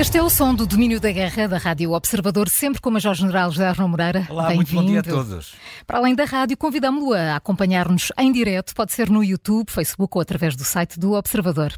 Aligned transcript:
Este 0.00 0.16
é 0.16 0.22
o 0.22 0.30
som 0.30 0.54
do 0.54 0.66
domínio 0.66 0.98
da 0.98 1.12
guerra 1.12 1.46
da 1.46 1.58
Rádio 1.58 1.92
Observador, 1.92 2.48
sempre 2.48 2.80
com 2.80 2.88
o 2.88 2.92
Major-General 2.94 3.50
José 3.50 3.68
Arno 3.68 3.86
Moreira. 3.86 4.26
Olá, 4.30 4.54
muito 4.54 4.72
bom 4.72 4.82
dia 4.82 5.00
a 5.00 5.02
todos. 5.02 5.52
Para 5.86 5.98
além 5.98 6.14
da 6.14 6.24
rádio, 6.24 6.56
convidamos-lo 6.56 7.12
a 7.12 7.36
acompanhar-nos 7.36 8.10
em 8.16 8.32
direto, 8.32 8.74
pode 8.74 8.94
ser 8.94 9.10
no 9.10 9.22
YouTube, 9.22 9.70
Facebook 9.70 10.16
ou 10.16 10.22
através 10.22 10.56
do 10.56 10.64
site 10.64 10.98
do 10.98 11.12
Observador. 11.12 11.74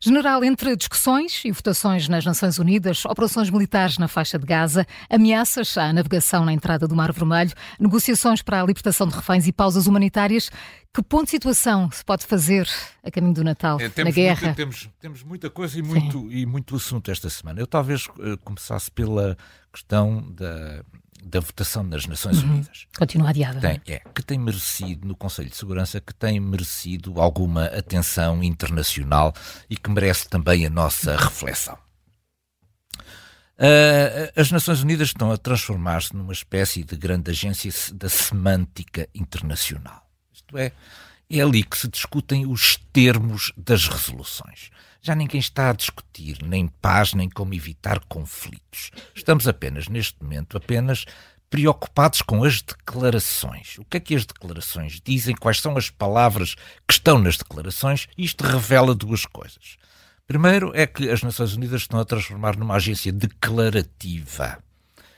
General, 0.00 0.44
entre 0.44 0.76
discussões 0.76 1.44
e 1.44 1.50
votações 1.50 2.08
nas 2.08 2.24
Nações 2.24 2.58
Unidas, 2.58 3.04
operações 3.06 3.50
militares 3.50 3.98
na 3.98 4.06
faixa 4.06 4.38
de 4.38 4.46
Gaza, 4.46 4.86
ameaças 5.10 5.76
à 5.76 5.92
navegação 5.92 6.44
na 6.44 6.52
entrada 6.52 6.86
do 6.86 6.94
Mar 6.94 7.10
Vermelho, 7.10 7.54
negociações 7.80 8.40
para 8.40 8.60
a 8.60 8.64
libertação 8.66 9.08
de 9.08 9.16
reféns 9.16 9.48
e 9.48 9.52
pausas 9.52 9.86
humanitárias, 9.86 10.50
que 10.92 11.02
ponto 11.02 11.24
de 11.24 11.30
situação 11.30 11.90
se 11.90 12.04
pode 12.04 12.24
fazer 12.26 12.68
a 13.02 13.10
caminho 13.10 13.34
do 13.34 13.42
Natal, 13.42 13.80
é, 13.80 14.04
na 14.04 14.10
guerra? 14.10 14.42
Muita, 14.42 14.54
temos, 14.54 14.90
temos 15.00 15.22
muita 15.24 15.50
coisa 15.50 15.78
e 15.78 15.82
muito, 15.82 16.30
e 16.30 16.46
muito 16.46 16.76
assunto 16.76 17.10
esta 17.10 17.28
semana. 17.28 17.63
Eu 17.64 17.66
talvez 17.66 18.04
uh, 18.06 18.36
começasse 18.44 18.90
pela 18.90 19.38
questão 19.72 20.20
da, 20.32 20.84
da 21.24 21.40
votação 21.40 21.82
nas 21.82 22.06
Nações 22.06 22.42
uhum. 22.42 22.50
Unidas. 22.50 22.86
Continua 22.98 23.30
adiada. 23.30 23.58
Tem, 23.58 23.80
é, 23.86 24.00
que 24.14 24.22
tem 24.22 24.38
merecido, 24.38 25.08
no 25.08 25.16
Conselho 25.16 25.48
de 25.48 25.56
Segurança, 25.56 25.98
que 25.98 26.14
tem 26.14 26.38
merecido 26.38 27.18
alguma 27.18 27.64
atenção 27.64 28.44
internacional 28.44 29.32
e 29.70 29.78
que 29.78 29.88
merece 29.88 30.28
também 30.28 30.66
a 30.66 30.70
nossa 30.70 31.16
reflexão. 31.16 31.78
Uh, 33.56 34.38
as 34.38 34.50
Nações 34.50 34.82
Unidas 34.82 35.08
estão 35.08 35.32
a 35.32 35.38
transformar-se 35.38 36.14
numa 36.14 36.34
espécie 36.34 36.84
de 36.84 36.96
grande 36.96 37.30
agência 37.30 37.72
da 37.94 38.10
semântica 38.10 39.08
internacional. 39.14 40.06
Isto 40.34 40.58
é, 40.58 40.70
é 41.30 41.40
ali 41.40 41.62
que 41.62 41.78
se 41.78 41.88
discutem 41.88 42.44
os 42.44 42.76
termos 42.92 43.54
das 43.56 43.88
resoluções. 43.88 44.70
Já 45.06 45.14
ninguém 45.14 45.38
está 45.38 45.68
a 45.68 45.74
discutir 45.74 46.38
nem 46.42 46.66
paz, 46.66 47.12
nem 47.12 47.28
como 47.28 47.52
evitar 47.52 48.00
conflitos. 48.08 48.90
Estamos 49.14 49.46
apenas, 49.46 49.86
neste 49.86 50.16
momento, 50.22 50.56
apenas 50.56 51.04
preocupados 51.50 52.22
com 52.22 52.42
as 52.42 52.62
declarações. 52.62 53.76
O 53.76 53.84
que 53.84 53.98
é 53.98 54.00
que 54.00 54.14
as 54.14 54.24
declarações 54.24 55.02
dizem? 55.04 55.36
Quais 55.36 55.60
são 55.60 55.76
as 55.76 55.90
palavras 55.90 56.54
que 56.88 56.94
estão 56.94 57.18
nas 57.18 57.36
declarações? 57.36 58.08
Isto 58.16 58.44
revela 58.44 58.94
duas 58.94 59.26
coisas. 59.26 59.76
Primeiro 60.26 60.72
é 60.74 60.86
que 60.86 61.10
as 61.10 61.22
Nações 61.22 61.52
Unidas 61.52 61.82
estão 61.82 62.00
a 62.00 62.04
transformar 62.06 62.56
numa 62.56 62.76
agência 62.76 63.12
declarativa 63.12 64.58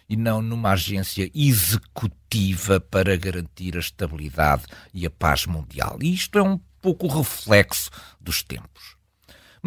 e 0.09 0.17
não 0.17 0.43
numa 0.43 0.73
agência 0.73 1.31
executiva 1.33 2.81
para 2.81 3.17
garantir 3.17 3.77
a 3.77 3.81
estabilidade 3.81 4.65
e 4.93 5.07
a 5.07 5.11
paz 5.11 5.47
mundial. 5.47 5.97
E 6.03 6.13
isto 6.13 6.41
é 6.41 6.43
um 6.43 6.59
pouco 6.83 7.07
o 7.07 7.19
reflexo 7.19 7.89
dos 8.21 8.43
tempos. 8.43 8.96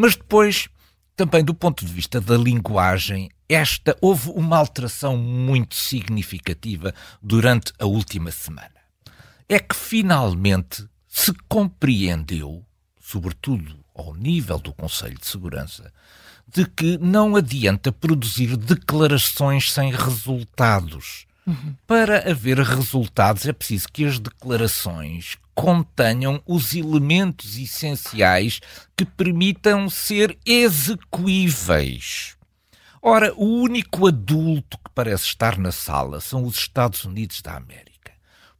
Mas 0.01 0.15
depois, 0.15 0.69
também 1.13 1.43
do 1.43 1.53
ponto 1.53 1.85
de 1.85 1.91
vista 1.91 2.21
da 2.21 2.37
linguagem, 2.37 3.29
esta 3.49 3.97
houve 3.99 4.29
uma 4.29 4.57
alteração 4.57 5.17
muito 5.17 5.75
significativa 5.75 6.95
durante 7.21 7.73
a 7.77 7.85
última 7.85 8.31
semana. 8.31 8.79
É 9.49 9.59
que 9.59 9.75
finalmente 9.75 10.87
se 11.05 11.33
compreendeu, 11.49 12.65
sobretudo 12.97 13.77
ao 13.93 14.15
nível 14.15 14.57
do 14.57 14.71
Conselho 14.71 15.19
de 15.19 15.27
Segurança, 15.27 15.91
de 16.47 16.65
que 16.65 16.97
não 16.97 17.35
adianta 17.35 17.91
produzir 17.91 18.55
declarações 18.55 19.69
sem 19.69 19.91
resultados. 19.91 21.25
Uhum. 21.45 21.75
Para 21.85 22.31
haver 22.31 22.57
resultados 22.59 23.45
é 23.45 23.51
preciso 23.51 23.89
que 23.91 24.05
as 24.05 24.17
declarações 24.17 25.35
contenham 25.59 26.41
os 26.45 26.73
elementos 26.73 27.57
essenciais 27.57 28.61
que 28.95 29.03
permitam 29.03 29.89
ser 29.89 30.39
execuíveis. 30.45 32.37
Ora, 33.01 33.33
o 33.35 33.43
único 33.61 34.07
adulto 34.07 34.77
que 34.77 34.89
parece 34.95 35.25
estar 35.25 35.57
na 35.57 35.73
sala 35.73 36.21
são 36.21 36.45
os 36.45 36.55
Estados 36.55 37.03
Unidos 37.03 37.41
da 37.41 37.57
América 37.57 37.98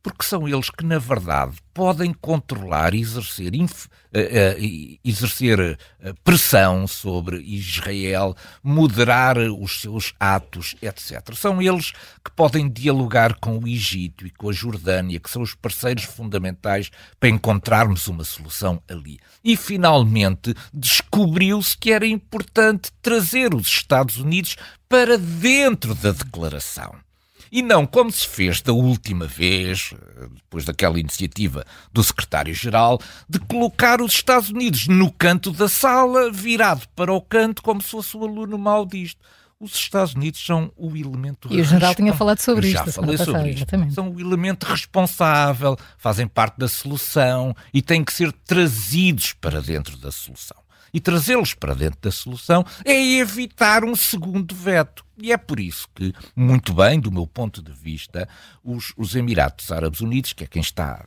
porque 0.02 0.26
são 0.26 0.48
eles 0.48 0.70
que, 0.70 0.86
na 0.86 0.98
verdade, 0.98 1.58
podem 1.74 2.14
controlar 2.14 2.94
e 2.94 3.02
exercer, 3.02 3.52
uh, 3.54 3.66
uh, 3.66 5.00
exercer 5.04 5.60
uh, 5.60 6.14
pressão 6.24 6.88
sobre 6.88 7.38
Israel, 7.42 8.36
moderar 8.64 9.38
os 9.38 9.82
seus 9.82 10.14
atos, 10.20 10.76
etc. 10.82 11.34
São 11.36 11.62
eles 11.62 11.92
que 12.24 12.32
podem 12.36 12.70
dialogar 12.70 13.36
com 13.36 13.60
o 13.60 13.68
Egito 13.68 14.26
e 14.26 14.30
com 14.30 14.50
a 14.50 14.54
Jordânia, 14.54 15.20
que 15.20 15.30
são 15.30 15.42
os 15.42 15.54
parceiros 15.54 16.04
fundamentais 16.04 16.90
para 17.20 17.30
encontrarmos 17.30 18.08
uma 18.08 18.24
solução 18.24 18.82
ali. 18.88 19.20
E, 19.44 19.58
finalmente, 19.58 20.54
descobriu-se 20.74 21.78
que 21.78 21.92
era 21.92 22.08
importante 22.08 22.92
trazer 23.02 23.54
os 23.54 23.68
Estados 23.68 24.18
Unidos 24.18 24.56
para 24.88 25.18
dentro 25.18 25.94
da 25.94 26.12
declaração. 26.12 27.09
E 27.52 27.62
não 27.62 27.86
como 27.86 28.12
se 28.12 28.28
fez 28.28 28.62
da 28.62 28.74
última 28.74 29.26
vez, 29.26 29.94
depois 30.34 30.66
daquela 30.66 31.00
iniciativa 31.00 31.66
do 31.92 32.04
secretário-geral, 32.04 33.00
de 33.28 33.40
colocar 33.40 34.02
os 34.02 34.14
Estados 34.14 34.50
Unidos 34.50 34.88
no 34.88 35.12
canto 35.12 35.52
da 35.52 35.68
sala, 35.68 36.32
virado 36.32 36.88
para 36.96 37.14
o 37.14 37.22
canto, 37.22 37.62
como 37.62 37.82
se 37.82 37.90
fosse 37.90 38.16
o 38.16 38.24
aluno 38.24 38.58
mau 38.58 38.86
disto. 38.86 39.20
Os 39.60 39.76
Estados 39.76 40.14
Unidos 40.14 40.46
são 40.46 40.72
o 40.78 40.96
elemento 40.96 41.50
E 41.52 41.60
o 41.60 41.64
general 41.66 41.94
tinha 41.94 42.14
falado 42.14 42.40
sobre 42.40 42.68
isto. 42.68 42.86
Já 42.86 42.92
falei 42.94 43.18
passada, 43.18 43.38
sobre 43.38 43.50
isto. 43.50 43.58
Exatamente. 43.60 43.94
São 43.94 44.10
o 44.10 44.20
elemento 44.20 44.66
responsável, 44.66 45.78
fazem 45.98 46.28
parte 46.28 46.58
da 46.58 46.70
solução 46.70 47.54
e 47.74 47.82
têm 47.82 48.04
que 48.04 48.14
ser 48.14 48.32
trazidos 48.32 49.34
para 49.34 49.62
dentro 49.62 49.98
da 49.98 50.12
solução 50.12 50.58
e 50.94 51.00
trazê-los 51.00 51.54
para 51.54 51.74
dentro 51.74 52.00
da 52.02 52.12
solução 52.12 52.66
é 52.86 52.94
evitar 53.18 53.84
um 53.84 53.96
segundo 53.96 54.54
veto. 54.56 55.06
E 55.22 55.32
é 55.32 55.38
por 55.38 55.60
isso 55.60 55.88
que, 55.94 56.14
muito 56.36 56.74
bem, 56.74 57.00
do 57.00 57.12
meu 57.12 57.28
ponto 57.28 57.62
de 57.62 57.72
vista, 57.72 58.28
os, 58.64 58.94
os 58.96 59.16
Emirados 59.16 59.72
Árabes 59.72 60.00
Unidos, 60.00 60.34
que 60.34 60.44
é 60.44 60.48
quem 60.48 60.62
está 60.62 61.06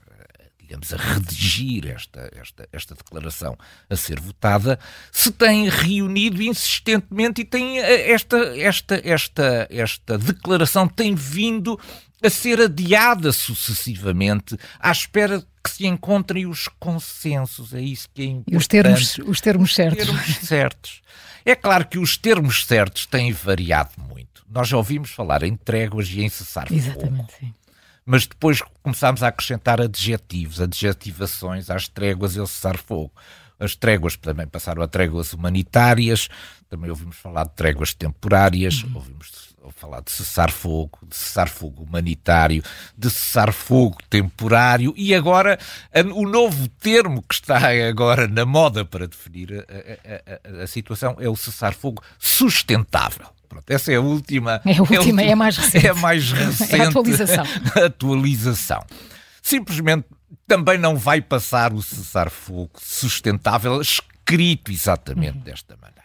digamos, 0.73 0.93
a 0.93 0.97
redigir 0.97 1.87
esta, 1.89 2.31
esta, 2.35 2.69
esta 2.73 2.95
declaração 2.95 3.57
a 3.91 3.97
ser 3.97 4.19
votada, 4.19 4.79
se 5.11 5.31
têm 5.31 5.69
reunido 5.69 6.43
insistentemente 6.43 7.43
e 7.43 7.45
tem 7.45 7.79
esta, 7.79 8.39
esta, 8.59 9.01
esta, 9.05 9.69
esta 9.71 10.19
declaração 10.19 10.89
tem 10.89 11.15
vindo 11.15 11.79
a 12.23 12.31
ser 12.31 12.61
adiada 12.61 13.33
sucessivamente 13.33 14.57
à 14.79 14.91
espera 14.91 15.45
que 15.63 15.71
se 15.71 15.87
encontrem 15.87 16.47
os 16.47 16.69
consensos. 16.79 17.75
É 17.75 17.81
isso 17.81 18.09
que 18.13 18.23
é 18.23 18.27
importante. 18.27 18.55
E 18.55 18.57
os 18.57 18.67
termos, 18.67 19.19
os 19.19 19.41
termos 19.41 19.75
certos. 19.75 20.07
Termos 20.07 20.37
certos. 20.37 21.03
É 21.45 21.55
claro 21.55 21.87
que 21.87 21.99
os 21.99 22.17
termos 22.17 22.65
certos 22.65 23.05
têm 23.07 23.33
variado 23.33 23.91
muito. 23.99 24.45
Nós 24.49 24.69
já 24.69 24.77
ouvimos 24.77 25.11
falar 25.11 25.43
em 25.43 25.57
tréguas 25.57 26.09
e 26.09 26.23
em 26.23 26.29
cessar 26.29 26.69
fogo. 26.69 26.79
Exatamente, 26.79 27.33
sim. 27.39 27.53
Mas 28.05 28.27
depois 28.27 28.61
começámos 28.83 29.23
a 29.23 29.29
acrescentar 29.29 29.81
adjetivos, 29.81 30.61
adjetivações 30.61 31.71
às 31.71 31.89
tréguas 31.89 32.35
e 32.37 32.41
ao 32.41 32.47
cessar-fogo. 32.47 33.13
As 33.59 33.77
tréguas 33.77 34.17
também 34.17 34.47
passaram 34.47 34.83
a 34.83 34.89
tréguas 34.89 35.33
humanitárias, 35.33 36.29
também 36.69 36.91
ouvimos 36.91 37.17
falar 37.17 37.45
de 37.45 37.51
tréguas 37.51 37.95
temporárias, 37.95 38.83
uhum. 38.83 38.97
ouvimos 38.97 39.53
falar 39.71 40.01
de 40.01 40.11
cessar-fogo, 40.11 40.99
de 41.07 41.15
cessar-fogo 41.15 41.85
humanitário, 41.85 42.63
de 42.97 43.11
cessar-fogo 43.11 43.99
temporário 44.11 44.93
e 44.97 45.15
agora 45.15 45.59
o 46.15 46.27
novo 46.27 46.67
termo 46.69 47.23
que 47.23 47.35
está 47.35 47.61
agora 47.89 48.27
na 48.27 48.45
moda 48.45 48.85
para 48.85 49.07
definir 49.07 49.53
a, 49.53 50.59
a, 50.59 50.61
a, 50.61 50.63
a 50.65 50.67
situação 50.67 51.17
é 51.21 51.29
o 51.29 51.37
cessar-fogo 51.37 52.03
sustentável. 52.19 53.27
Pronto, 53.53 53.71
essa 53.71 53.93
é 53.93 53.97
a 53.97 54.01
última. 54.01 54.63
É 54.65 54.79
a 54.79 54.81
última, 54.81 55.21
é, 55.21 55.29
a, 55.29 55.31
é 55.33 55.35
mais 55.35 55.57
recente. 55.59 55.87
É 55.87 55.91
a 55.91 55.95
mais 55.95 56.33
recente. 56.33 56.75
É 56.75 56.81
a 56.81 56.89
atualização. 56.89 57.45
atualização. 57.85 58.87
Simplesmente 59.43 60.07
também 60.47 60.79
não 60.79 60.97
vai 60.97 61.21
passar 61.21 61.75
o 61.75 61.83
cessar-fogo 61.83 62.71
sustentável 62.79 63.81
escrito 63.81 64.73
exatamente 64.73 65.37
uhum. 65.37 65.45
desta 65.45 65.77
maneira 65.77 66.03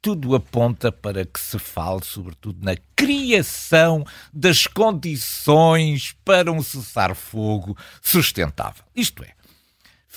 tudo 0.00 0.34
aponta 0.36 0.92
para 0.92 1.24
que 1.24 1.40
se 1.40 1.58
fale, 1.58 2.04
sobretudo, 2.04 2.64
na 2.64 2.76
criação 2.94 4.06
das 4.32 4.66
condições 4.66 6.14
para 6.24 6.52
um 6.52 6.62
cessar-fogo 6.62 7.76
sustentável. 8.00 8.84
Isto 8.94 9.24
é, 9.24 9.32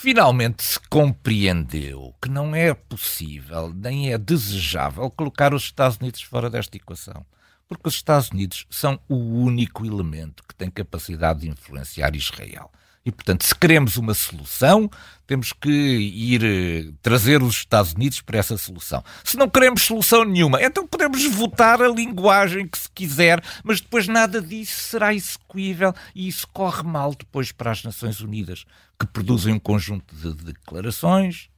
finalmente 0.01 0.63
se 0.63 0.79
compreendeu 0.89 2.15
que 2.19 2.27
não 2.27 2.55
é 2.55 2.73
possível 2.73 3.71
nem 3.71 4.11
é 4.11 4.17
desejável 4.17 5.07
colocar 5.11 5.53
os 5.53 5.61
Estados 5.65 5.97
Unidos 5.97 6.23
fora 6.23 6.49
desta 6.49 6.75
equação. 6.75 7.23
Porque 7.67 7.87
os 7.87 7.93
Estados 7.93 8.29
Unidos 8.31 8.65
são 8.67 8.99
o 9.07 9.15
único 9.15 9.85
elemento 9.85 10.43
que 10.47 10.55
tem 10.55 10.71
capacidade 10.71 11.41
de 11.41 11.49
influenciar 11.49 12.15
Israel. 12.15 12.71
E, 13.03 13.11
portanto, 13.11 13.43
se 13.43 13.55
queremos 13.55 13.97
uma 13.97 14.13
solução, 14.13 14.89
temos 15.25 15.53
que 15.53 15.69
ir 15.69 16.43
eh, 16.43 16.91
trazer 17.01 17.41
os 17.41 17.55
Estados 17.55 17.93
Unidos 17.93 18.21
para 18.21 18.37
essa 18.37 18.57
solução. 18.57 19.03
Se 19.23 19.37
não 19.37 19.49
queremos 19.49 19.81
solução 19.83 20.23
nenhuma, 20.23 20.61
então 20.61 20.85
podemos 20.85 21.25
votar 21.25 21.81
a 21.81 21.87
linguagem 21.87 22.67
que 22.67 22.77
se 22.77 22.89
quiser, 22.93 23.43
mas 23.63 23.81
depois 23.81 24.07
nada 24.07 24.39
disso 24.39 24.89
será 24.89 25.13
execuível 25.13 25.95
e 26.13 26.27
isso 26.27 26.47
corre 26.53 26.83
mal 26.83 27.15
depois 27.15 27.51
para 27.51 27.71
as 27.71 27.83
Nações 27.83 28.21
Unidas, 28.21 28.65
que 28.99 29.07
produzem 29.07 29.53
um 29.53 29.59
conjunto 29.59 30.13
de 30.15 30.33
declarações, 30.53 31.49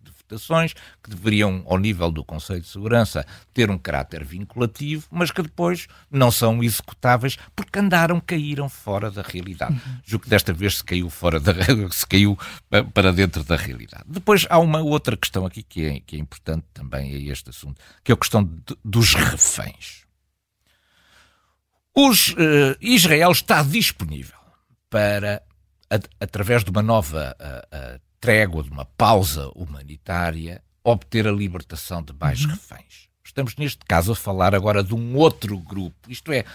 que 1.03 1.09
deveriam, 1.09 1.63
ao 1.67 1.77
nível 1.77 2.11
do 2.11 2.23
Conselho 2.23 2.61
de 2.61 2.67
Segurança, 2.67 3.25
ter 3.53 3.69
um 3.69 3.77
caráter 3.77 4.23
vinculativo, 4.23 5.07
mas 5.11 5.31
que 5.31 5.41
depois 5.41 5.87
não 6.09 6.31
são 6.31 6.63
executáveis 6.63 7.37
porque 7.55 7.79
andaram, 7.79 8.19
caíram 8.19 8.69
fora 8.69 9.09
da 9.11 9.21
realidade. 9.21 9.73
Uhum. 9.73 9.97
Julgo 10.05 10.23
que 10.23 10.29
desta 10.29 10.53
vez 10.53 10.77
se 10.77 10.83
caiu 10.83 11.09
fora 11.09 11.39
da 11.39 11.53
se 11.91 12.05
caiu 12.05 12.37
para 12.93 13.11
dentro 13.11 13.43
da 13.43 13.55
realidade. 13.55 14.05
Depois 14.07 14.45
há 14.49 14.59
uma 14.59 14.81
outra 14.81 15.17
questão 15.17 15.45
aqui 15.45 15.63
que 15.63 15.85
é, 15.85 15.99
que 15.99 16.15
é 16.15 16.19
importante 16.19 16.65
também 16.73 17.13
a 17.13 17.31
este 17.31 17.49
assunto, 17.49 17.81
que 18.03 18.11
é 18.11 18.15
a 18.15 18.17
questão 18.17 18.43
de, 18.43 18.75
dos 18.83 19.13
reféns. 19.13 20.03
Os, 21.95 22.29
uh, 22.29 22.75
Israel 22.81 23.31
está 23.31 23.61
disponível 23.61 24.37
para, 24.89 25.43
a, 25.89 25.95
através 26.19 26.63
de 26.63 26.71
uma 26.71 26.81
nova 26.81 27.35
uh, 27.39 27.95
uh, 27.97 28.01
trégua, 28.23 28.63
de 28.63 28.69
uma 28.69 28.85
pausa 28.85 29.51
humanitária, 29.53 30.63
obter 30.81 31.27
a 31.27 31.31
libertação 31.31 32.01
de 32.01 32.13
mais 32.17 32.45
uhum. 32.45 32.51
reféns. 32.51 33.09
Estamos, 33.21 33.53
neste 33.57 33.83
caso, 33.85 34.13
a 34.13 34.15
falar 34.15 34.55
agora 34.55 34.81
de 34.81 34.95
um 34.95 35.17
outro 35.17 35.57
grupo, 35.57 35.93
isto 36.07 36.31
é, 36.31 36.45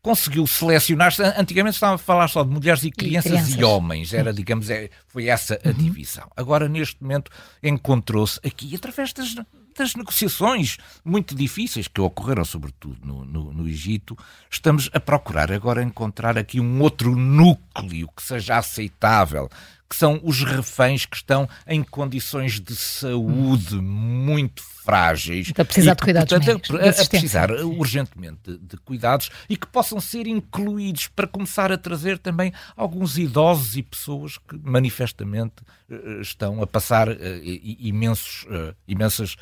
conseguiu 0.00 0.46
selecionar. 0.46 1.14
Antigamente 1.36 1.74
estava 1.74 1.96
a 1.96 1.98
falar 1.98 2.28
só 2.28 2.42
de 2.42 2.48
mulheres 2.48 2.82
e 2.82 2.90
crianças 2.90 3.30
e, 3.30 3.34
crianças. 3.34 3.54
e 3.56 3.62
homens, 3.62 4.14
era, 4.14 4.32
digamos, 4.32 4.70
é, 4.70 4.88
foi 5.06 5.26
essa 5.26 5.60
a 5.62 5.68
uhum. 5.68 5.74
divisão. 5.74 6.30
Agora, 6.34 6.66
neste 6.66 6.96
momento, 7.02 7.30
encontrou-se 7.62 8.40
aqui, 8.42 8.74
através 8.74 9.12
das, 9.12 9.34
das 9.76 9.94
negociações 9.94 10.78
muito 11.04 11.34
difíceis 11.34 11.88
que 11.88 12.00
ocorreram, 12.00 12.44
sobretudo 12.44 12.98
no, 13.04 13.26
no, 13.26 13.52
no, 13.52 13.68
Egito, 13.68 14.16
estamos 14.50 14.88
a 14.94 14.98
procurar 14.98 15.52
agora 15.52 15.82
encontrar 15.82 16.38
aqui 16.38 16.58
um 16.58 16.80
outro 16.80 17.14
núcleo 17.14 18.08
que 18.16 18.22
seja 18.22 18.56
aceitável, 18.56 19.50
que 19.88 19.96
são 19.96 20.20
os 20.22 20.42
reféns 20.42 21.06
que 21.06 21.16
estão 21.16 21.48
em 21.66 21.82
condições 21.82 22.60
de 22.60 22.76
saúde 22.76 23.76
muito 23.76 24.62
frágeis. 24.88 25.52
A 25.58 25.64
precisar 25.66 25.94
de 25.94 26.02
cuidados 26.02 26.32
portanto, 26.32 26.72
médicos, 26.72 26.98
a, 27.00 27.02
a 27.02 27.06
precisar 27.06 27.50
urgentemente 27.50 28.58
de, 28.58 28.76
cuidados 28.78 29.30
e 29.46 29.54
que 29.54 29.66
possam 29.66 30.00
ser 30.00 30.26
incluídos 30.26 31.08
para 31.08 31.26
começar 31.26 31.70
a 31.70 31.76
trazer 31.76 32.16
também 32.16 32.54
alguns 32.74 33.18
idosos 33.18 33.76
e 33.76 33.82
pessoas 33.82 34.38
que 34.38 34.58
manifestamente 34.62 35.56
uh, 35.90 36.22
estão 36.22 36.62
a 36.62 36.66
passar 36.66 37.06
uh, 37.06 37.14
imensos, 37.44 38.44
uh, 38.44 38.74
imensas 38.86 39.36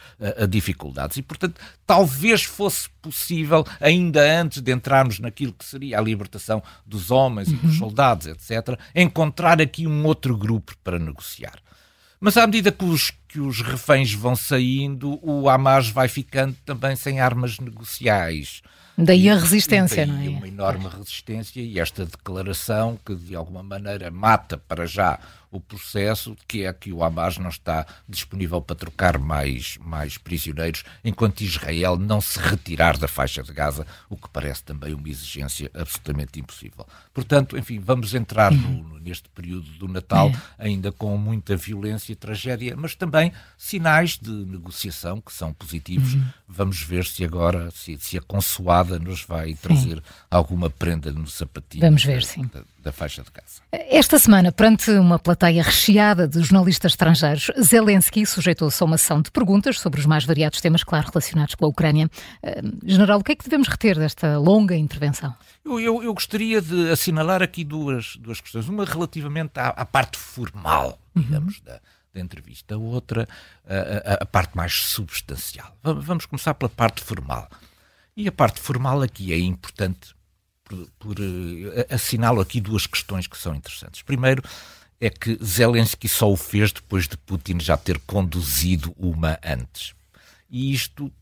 dificuldades. 0.48 1.16
E, 1.16 1.22
portanto, 1.22 1.60
talvez 1.86 2.42
fosse 2.42 2.88
possível, 3.00 3.64
ainda 3.80 4.20
antes 4.40 4.60
de 4.60 4.72
entrarmos 4.72 5.20
naquilo 5.20 5.52
que 5.52 5.64
seria 5.64 5.98
a 5.98 6.02
libertação 6.02 6.60
dos 6.84 7.12
homens 7.12 7.48
uhum. 7.48 7.54
e 7.54 7.56
dos 7.58 7.72
uhum. 7.72 7.78
soldados, 7.78 8.26
etc., 8.26 8.78
encontrar 8.94 9.60
aqui 9.60 9.86
um 9.86 10.04
outro 10.04 10.36
grupo 10.36 10.74
para 10.82 10.98
negociar. 10.98 11.60
Mas 12.18 12.36
à 12.36 12.46
medida 12.46 12.72
que 12.72 12.84
os, 12.84 13.12
que 13.36 13.40
os 13.40 13.60
reféns 13.60 14.14
vão 14.14 14.34
saindo, 14.34 15.20
o 15.22 15.46
Hamas 15.46 15.90
vai 15.90 16.08
ficando 16.08 16.56
também 16.64 16.96
sem 16.96 17.20
armas 17.20 17.58
negociais. 17.58 18.62
Daí 18.96 19.28
a 19.28 19.34
resistência, 19.34 20.06
daí 20.06 20.30
não 20.30 20.36
é? 20.36 20.38
uma 20.38 20.48
enorme 20.48 20.88
resistência 20.88 21.60
e 21.60 21.78
esta 21.78 22.06
declaração 22.06 22.98
que 23.04 23.14
de 23.14 23.36
alguma 23.36 23.62
maneira 23.62 24.10
mata 24.10 24.56
para 24.56 24.86
já 24.86 25.18
o 25.56 25.60
processo, 25.60 26.36
que 26.46 26.64
é 26.64 26.72
que 26.72 26.92
o 26.92 27.02
Hamas 27.02 27.38
não 27.38 27.48
está 27.48 27.86
disponível 28.08 28.60
para 28.60 28.76
trocar 28.76 29.18
mais, 29.18 29.78
mais 29.78 30.18
prisioneiros, 30.18 30.84
enquanto 31.04 31.40
Israel 31.40 31.96
não 31.96 32.20
se 32.20 32.38
retirar 32.38 32.98
da 32.98 33.08
faixa 33.08 33.42
de 33.42 33.52
Gaza, 33.52 33.86
o 34.08 34.16
que 34.16 34.28
parece 34.28 34.62
também 34.62 34.94
uma 34.94 35.08
exigência 35.08 35.70
absolutamente 35.74 36.38
impossível. 36.38 36.86
Portanto, 37.12 37.56
enfim, 37.56 37.78
vamos 37.78 38.14
entrar 38.14 38.52
no, 38.52 38.98
neste 39.00 39.28
período 39.30 39.68
do 39.78 39.88
Natal 39.88 40.30
é. 40.58 40.66
ainda 40.66 40.92
com 40.92 41.16
muita 41.16 41.56
violência 41.56 42.12
e 42.12 42.16
tragédia, 42.16 42.76
mas 42.76 42.94
também 42.94 43.32
sinais 43.56 44.18
de 44.18 44.30
negociação 44.30 45.20
que 45.20 45.32
são 45.32 45.52
positivos. 45.52 46.14
Uhum. 46.14 46.24
Vamos 46.48 46.82
ver 46.82 47.04
se 47.04 47.24
agora, 47.24 47.70
se, 47.70 47.96
se 47.98 48.18
a 48.18 48.20
consoada 48.20 48.98
nos 48.98 49.22
vai 49.22 49.54
trazer 49.54 49.96
sim. 49.96 50.02
alguma 50.30 50.68
prenda 50.68 51.10
no 51.12 51.26
sapatinho 51.26 51.80
Vamos 51.80 52.04
ver, 52.04 52.20
da, 52.20 52.26
sim. 52.26 52.50
Da, 52.52 52.62
da 52.82 52.92
faixa 52.92 53.22
de 53.22 53.30
Gaza. 53.30 53.62
Esta 53.72 54.18
semana, 54.18 54.52
perante 54.52 54.90
uma 54.90 55.18
plateia 55.46 55.62
recheada 55.62 56.26
de 56.26 56.42
jornalistas 56.42 56.92
estrangeiros, 56.92 57.50
Zelensky 57.60 58.26
sujeitou-se 58.26 58.82
a 58.82 58.86
uma 58.86 58.96
ação 58.96 59.22
de 59.22 59.30
perguntas 59.30 59.78
sobre 59.78 60.00
os 60.00 60.06
mais 60.06 60.24
variados 60.24 60.60
temas, 60.60 60.82
claro, 60.82 61.06
relacionados 61.06 61.54
com 61.54 61.64
a 61.64 61.68
Ucrânia. 61.68 62.10
Uh, 62.42 62.78
General, 62.84 63.20
o 63.20 63.22
que 63.22 63.32
é 63.32 63.36
que 63.36 63.44
devemos 63.44 63.68
reter 63.68 63.96
desta 63.96 64.38
longa 64.38 64.74
intervenção? 64.74 65.32
Eu, 65.64 65.78
eu, 65.78 66.02
eu 66.02 66.12
gostaria 66.12 66.60
de 66.60 66.90
assinalar 66.90 67.42
aqui 67.42 67.62
duas, 67.62 68.16
duas 68.16 68.40
questões. 68.40 68.68
Uma 68.68 68.84
relativamente 68.84 69.52
à, 69.58 69.68
à 69.68 69.86
parte 69.86 70.18
formal, 70.18 70.98
uhum. 71.14 71.22
digamos, 71.22 71.58
uhum. 71.58 71.64
da, 71.64 71.80
da 72.14 72.20
entrevista. 72.20 72.74
A 72.74 72.78
outra, 72.78 73.28
a, 73.68 74.12
a, 74.12 74.14
a, 74.22 74.26
parte 74.26 74.56
mais 74.56 74.72
substancial. 74.72 75.76
Vamos 75.82 76.26
começar 76.26 76.54
pela 76.54 76.68
parte 76.68 77.02
formal. 77.02 77.48
E 78.16 78.26
a 78.26 78.32
parte 78.32 78.58
formal 78.58 79.00
aqui 79.00 79.32
é 79.32 79.38
importante 79.38 80.12
por, 80.64 80.88
por 80.98 81.20
uh, 81.20 81.94
assinalo 81.94 82.40
aqui 82.40 82.60
duas 82.60 82.86
questões 82.86 83.28
que 83.28 83.38
são 83.38 83.54
interessantes. 83.54 84.02
Primeiro, 84.02 84.42
é 85.00 85.10
que 85.10 85.38
Zelensky 85.44 86.08
só 86.08 86.30
o 86.30 86.36
fez 86.36 86.72
depois 86.72 87.06
de 87.06 87.16
Putin 87.16 87.60
já 87.60 87.76
ter 87.76 87.98
conduzido 88.00 88.94
uma 88.98 89.38
antes. 89.44 89.94
E 90.48 90.72
isto 90.72 91.12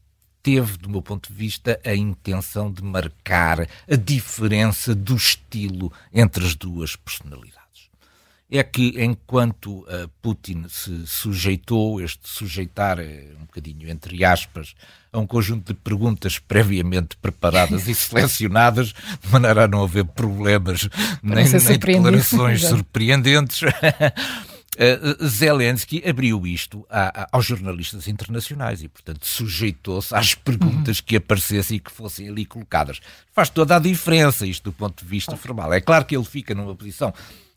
teve, 0.42 0.76
do 0.76 0.88
meu 0.88 1.02
ponto 1.02 1.32
de 1.32 1.34
vista, 1.34 1.80
a 1.84 1.94
intenção 1.94 2.70
de 2.70 2.82
marcar 2.82 3.62
a 3.62 3.96
diferença 3.96 4.94
do 4.94 5.16
estilo 5.16 5.92
entre 6.12 6.44
as 6.44 6.54
duas 6.54 6.94
personalidades 6.94 7.63
é 8.58 8.62
que 8.62 8.94
enquanto 9.02 9.80
uh, 9.80 10.08
Putin 10.22 10.66
se 10.68 11.06
sujeitou, 11.06 12.00
este 12.00 12.28
sujeitar 12.28 13.00
é 13.00 13.32
um 13.40 13.46
bocadinho 13.46 13.90
entre 13.90 14.24
aspas, 14.24 14.74
a 15.12 15.18
um 15.18 15.26
conjunto 15.26 15.72
de 15.72 15.80
perguntas 15.80 16.38
previamente 16.38 17.16
preparadas 17.16 17.88
e 17.88 17.94
selecionadas, 17.94 18.94
de 19.20 19.28
maneira 19.30 19.64
a 19.64 19.68
não 19.68 19.82
haver 19.82 20.04
problemas 20.04 20.88
nem, 21.20 21.48
nem 21.48 21.78
declarações 21.78 22.62
surpreendentes. 22.62 23.62
Uh, 23.62 23.72
Zelensky 25.26 26.02
abriu 26.08 26.46
isto 26.46 26.86
a, 26.88 27.22
a, 27.22 27.28
aos 27.32 27.46
jornalistas 27.46 28.06
internacionais 28.06 28.82
e, 28.84 28.88
portanto, 28.88 29.26
sujeitou-se 29.26 30.14
às 30.14 30.34
perguntas 30.34 30.98
uhum. 30.98 31.04
que 31.06 31.16
aparecessem 31.16 31.76
e 31.78 31.80
que 31.80 31.90
fossem 31.90 32.28
ali 32.28 32.44
colocadas. 32.44 33.00
Faz 33.32 33.50
toda 33.50 33.74
a 33.74 33.80
diferença 33.80 34.46
isto 34.46 34.64
do 34.64 34.72
ponto 34.72 35.04
de 35.04 35.10
vista 35.10 35.36
formal. 35.36 35.72
É 35.72 35.80
claro 35.80 36.04
que 36.04 36.16
ele 36.16 36.24
fica 36.24 36.54
numa 36.54 36.74
posição 36.74 37.12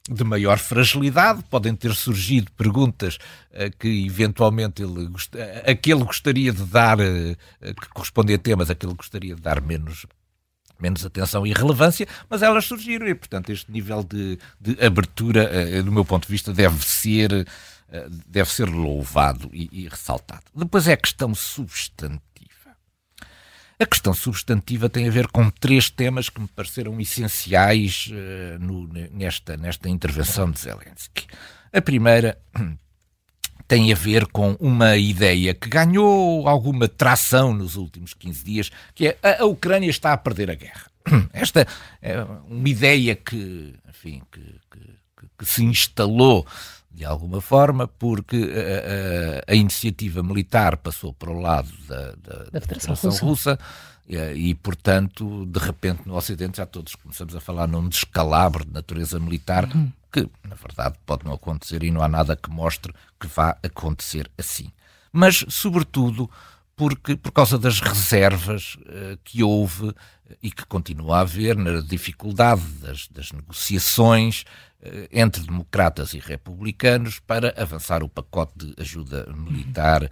de 0.09 0.23
maior 0.23 0.57
fragilidade, 0.57 1.43
podem 1.49 1.75
ter 1.75 1.93
surgido 1.93 2.51
perguntas 2.53 3.17
uh, 3.51 3.75
que 3.77 4.05
eventualmente 4.05 4.81
ele 4.81 5.07
gost... 5.07 5.33
uh, 5.35 5.39
aquele 5.69 6.03
gostaria 6.03 6.51
de 6.51 6.63
dar, 6.63 6.99
uh, 6.99 7.35
que 7.61 7.89
correspondem 7.93 8.35
a 8.35 8.39
temas, 8.39 8.69
aquele 8.69 8.93
gostaria 8.93 9.35
de 9.35 9.41
dar 9.41 9.61
menos, 9.61 10.05
menos 10.79 11.05
atenção 11.05 11.45
e 11.45 11.53
relevância, 11.53 12.07
mas 12.29 12.41
elas 12.41 12.65
surgiram 12.65 13.07
e, 13.07 13.15
portanto, 13.15 13.51
este 13.51 13.71
nível 13.71 14.03
de, 14.03 14.39
de 14.59 14.83
abertura, 14.85 15.81
do 15.83 15.91
meu 15.91 16.05
ponto 16.05 16.27
de 16.27 16.31
vista, 16.31 16.53
deve 16.53 16.85
ser, 16.85 17.47
deve 18.27 18.49
ser 18.51 18.69
louvado 18.69 19.49
e, 19.51 19.69
e 19.71 19.87
ressaltado. 19.87 20.43
Depois 20.55 20.87
é 20.87 20.93
a 20.93 20.97
questão 20.97 21.33
substantiva 21.33 22.21
a 23.79 23.85
questão 23.85 24.13
substantiva 24.13 24.89
tem 24.89 25.07
a 25.07 25.11
ver 25.11 25.27
com 25.27 25.49
três 25.49 25.89
temas 25.89 26.29
que 26.29 26.41
me 26.41 26.47
pareceram 26.47 26.99
essenciais 26.99 28.09
uh, 28.11 28.59
no, 28.59 28.87
nesta, 29.11 29.55
nesta 29.55 29.87
intervenção 29.87 30.49
de 30.49 30.59
Zelensky. 30.59 31.27
A 31.71 31.81
primeira 31.81 32.37
tem 33.67 33.91
a 33.91 33.95
ver 33.95 34.25
com 34.27 34.53
uma 34.59 34.97
ideia 34.97 35.53
que 35.53 35.69
ganhou 35.69 36.47
alguma 36.47 36.87
tração 36.87 37.53
nos 37.53 37.75
últimos 37.75 38.13
15 38.15 38.43
dias, 38.43 38.71
que 38.95 39.09
é 39.09 39.17
a, 39.21 39.43
a 39.43 39.45
Ucrânia 39.45 39.89
está 39.89 40.11
a 40.11 40.17
perder 40.17 40.49
a 40.49 40.55
guerra. 40.55 40.89
Esta 41.31 41.67
é 42.01 42.23
uma 42.49 42.67
ideia 42.67 43.15
que, 43.15 43.75
enfim, 43.87 44.23
que, 44.31 44.41
que, 44.71 45.27
que 45.37 45.45
se 45.45 45.63
instalou 45.63 46.47
de 46.97 47.05
alguma 47.05 47.39
forma, 47.39 47.87
porque 47.87 48.37
a, 48.37 49.49
a, 49.49 49.53
a, 49.53 49.55
iniciativa 49.55 50.23
militar 50.23 50.77
passou 50.77 51.13
para 51.13 51.29
o 51.29 51.39
lado 51.39 51.69
da, 51.87 52.11
da, 52.13 52.43
da 52.51 52.61
Federação, 52.61 52.95
Federação 52.95 53.27
Russa, 53.27 53.51
Russa 53.53 53.59
e, 54.33 54.55
portanto, 54.55 55.45
de 55.45 55.59
repente 55.59 56.01
no 56.07 56.15
Ocidente 56.15 56.57
já 56.57 56.65
todos 56.65 56.95
começamos 56.95 57.35
a 57.35 57.39
falar 57.39 57.67
num 57.67 57.87
descalabro 57.87 58.65
de 58.65 58.73
natureza 58.73 59.19
militar 59.19 59.69
uhum. 59.75 59.91
que, 60.11 60.27
na 60.43 60.55
verdade, 60.55 60.95
pode 61.05 61.23
não 61.23 61.33
acontecer 61.33 61.83
e 61.83 61.91
não 61.91 62.01
há 62.01 62.07
nada 62.07 62.35
que 62.35 62.49
mostre 62.49 62.91
que 63.19 63.27
vá 63.27 63.55
acontecer 63.61 64.27
assim. 64.35 64.71
Mas, 65.11 65.45
sobretudo, 65.49 66.27
porque 66.75 67.15
por 67.15 67.31
causa 67.31 67.59
das 67.59 67.79
reservas 67.79 68.75
uh, 68.75 69.19
que 69.23 69.43
houve 69.43 69.93
e 70.41 70.51
que 70.51 70.65
continua 70.65 71.17
a 71.17 71.21
haver 71.21 71.55
na 71.55 71.81
dificuldade 71.81 72.63
das, 72.81 73.07
das 73.07 73.31
negociações 73.31 74.43
eh, 74.43 74.66
entre 75.11 75.41
democratas 75.41 76.13
e 76.13 76.19
republicanos 76.19 77.19
para 77.19 77.53
avançar 77.57 78.03
o 78.03 78.09
pacote 78.09 78.53
de 78.55 78.75
ajuda 78.79 79.27
militar 79.35 80.03
uh, 80.03 80.09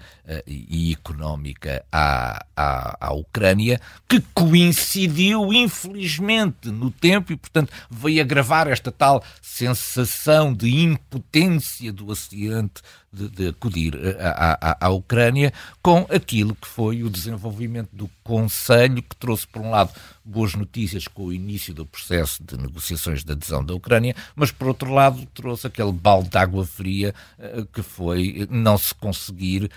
e, 0.48 0.92
económica 0.92 1.86
à, 1.92 2.44
à, 2.56 3.08
à, 3.08 3.14
Ucrânia, 3.14 3.80
que 4.08 4.20
coincidiu, 4.34 5.54
infelizmente, 5.54 6.72
no 6.72 6.90
tempo 6.90 7.32
e, 7.32 7.38
portanto, 7.38 7.72
veio 7.90 8.22
agravar 8.22 8.68
esta 8.68 8.92
tal 8.92 9.24
sensação 9.42 10.54
de 10.54 10.84
impotência 10.84 11.94
do 11.94 12.08
Ocidente 12.08 12.82
de, 13.16 13.30
de 13.30 13.48
acudir 13.48 13.96
à, 14.20 14.58
à, 14.62 14.88
à, 14.88 14.90
Ucrânia 14.90 15.54
com 15.82 16.06
aquilo 16.10 16.54
que 16.54 16.68
foi 16.68 17.04
o 17.04 17.10
desenvolvimento 17.10 17.90
do 17.94 18.10
Conselho, 18.24 19.02
que 19.02 19.16
trouxe, 19.16 19.48
por 19.48 19.62
um 19.62 19.70
lado, 19.70 19.92
boas 20.24 20.54
notícias 20.54 21.08
com 21.08 21.26
o 21.26 21.34
início 21.34 21.74
do 21.74 21.86
processo 21.86 22.44
de 22.44 22.58
negociações 22.58 23.24
de 23.24 23.32
adesão 23.32 23.64
da 23.64 23.74
Ucrânia, 23.74 24.16
mas, 24.36 24.52
por 24.52 24.68
outro 24.68 24.94
lado, 24.94 25.26
trouxe 25.34 25.68
aquele 25.68 25.92
balde 25.92 26.30
de 26.30 26.38
água 26.38 26.66
fria 26.66 27.14
uh, 27.40 27.66
que 27.68 27.82
foi 27.82 28.48
não 28.50 28.78
se 28.78 28.94
conseguir, 28.96 29.70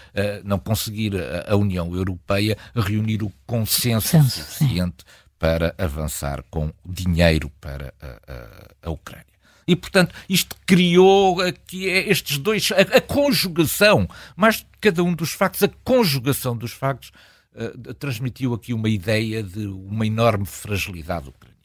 não 0.45 0.59
conseguir 0.59 1.15
a, 1.17 1.53
a, 1.53 1.57
União 1.57 1.95
Europeia 1.95 2.57
reunir 2.75 3.23
o 3.23 3.33
consenso 3.47 4.09
Senso, 4.09 4.31
suficiente 4.31 5.05
sim. 5.05 5.31
para 5.39 5.75
avançar 5.79 6.43
com 6.51 6.73
dinheiro 6.85 7.51
para 7.61 7.93
a, 8.01 8.33
a, 8.33 8.89
a 8.89 8.91
Ucrânia. 8.91 9.38
E, 9.69 9.77
portanto, 9.77 10.15
isto 10.31 10.57
criou 10.65 11.43
aqui 11.43 11.85
estes 11.85 12.39
dois, 12.39 12.71
a, 12.73 12.97
a 12.97 13.01
conjugação, 13.03 14.09
mais 14.35 14.67
cada 14.81 15.05
um 15.05 15.13
dos 15.13 15.33
factos, 15.33 15.63
a 15.63 15.69
conjugação 15.85 16.57
dos 16.57 16.73
factos 16.73 17.13
uh, 17.53 17.93
transmitiu 17.95 18.55
aqui 18.55 18.73
uma 18.73 18.89
ideia 18.89 19.43
de 19.43 19.67
uma 19.67 20.07
enorme 20.07 20.47
fragilidade 20.47 21.29
ucraniana. 21.29 21.59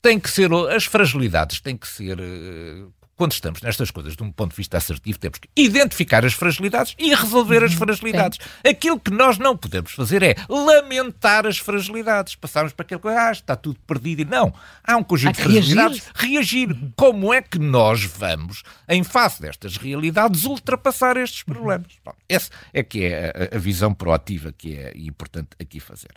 Tem 0.00 0.18
que 0.18 0.30
ser, 0.30 0.50
as 0.74 0.86
fragilidades 0.86 1.60
têm 1.60 1.76
que 1.76 1.86
ser 1.86 2.18
uh, 2.18 2.90
quando 3.20 3.32
estamos 3.32 3.60
nestas 3.60 3.90
coisas 3.90 4.16
de 4.16 4.22
um 4.22 4.32
ponto 4.32 4.52
de 4.52 4.56
vista 4.56 4.78
assertivo, 4.78 5.18
temos 5.18 5.38
que 5.38 5.46
identificar 5.54 6.24
as 6.24 6.32
fragilidades 6.32 6.94
e 6.98 7.14
resolver 7.14 7.62
as 7.62 7.72
uhum. 7.72 7.76
fragilidades. 7.76 8.38
Sim. 8.42 8.70
Aquilo 8.70 8.98
que 8.98 9.10
nós 9.10 9.36
não 9.36 9.54
podemos 9.54 9.92
fazer 9.92 10.22
é 10.22 10.34
lamentar 10.48 11.46
as 11.46 11.58
fragilidades, 11.58 12.34
passarmos 12.34 12.72
para 12.72 12.82
aquele 12.82 12.98
coisa, 12.98 13.20
ah, 13.20 13.30
está 13.30 13.54
tudo 13.54 13.78
perdido. 13.80 14.22
E 14.22 14.24
não, 14.24 14.54
há 14.82 14.96
um 14.96 15.02
conjunto 15.02 15.36
de 15.36 15.42
fragilidades. 15.42 16.02
Reagir. 16.14 16.70
reagir. 16.70 16.92
Como 16.96 17.34
é 17.34 17.42
que 17.42 17.58
nós 17.58 18.04
vamos, 18.04 18.62
em 18.88 19.04
face 19.04 19.42
destas 19.42 19.76
realidades, 19.76 20.44
ultrapassar 20.44 21.18
estes 21.18 21.40
uhum. 21.46 21.52
problemas? 21.52 21.92
Bom, 22.02 22.14
essa 22.26 22.50
é 22.72 22.82
que 22.82 23.04
é 23.04 23.50
a, 23.52 23.56
a 23.56 23.58
visão 23.58 23.92
proativa 23.92 24.50
que 24.50 24.74
é 24.74 24.94
importante 24.96 25.50
aqui 25.60 25.78
fazer. 25.78 26.12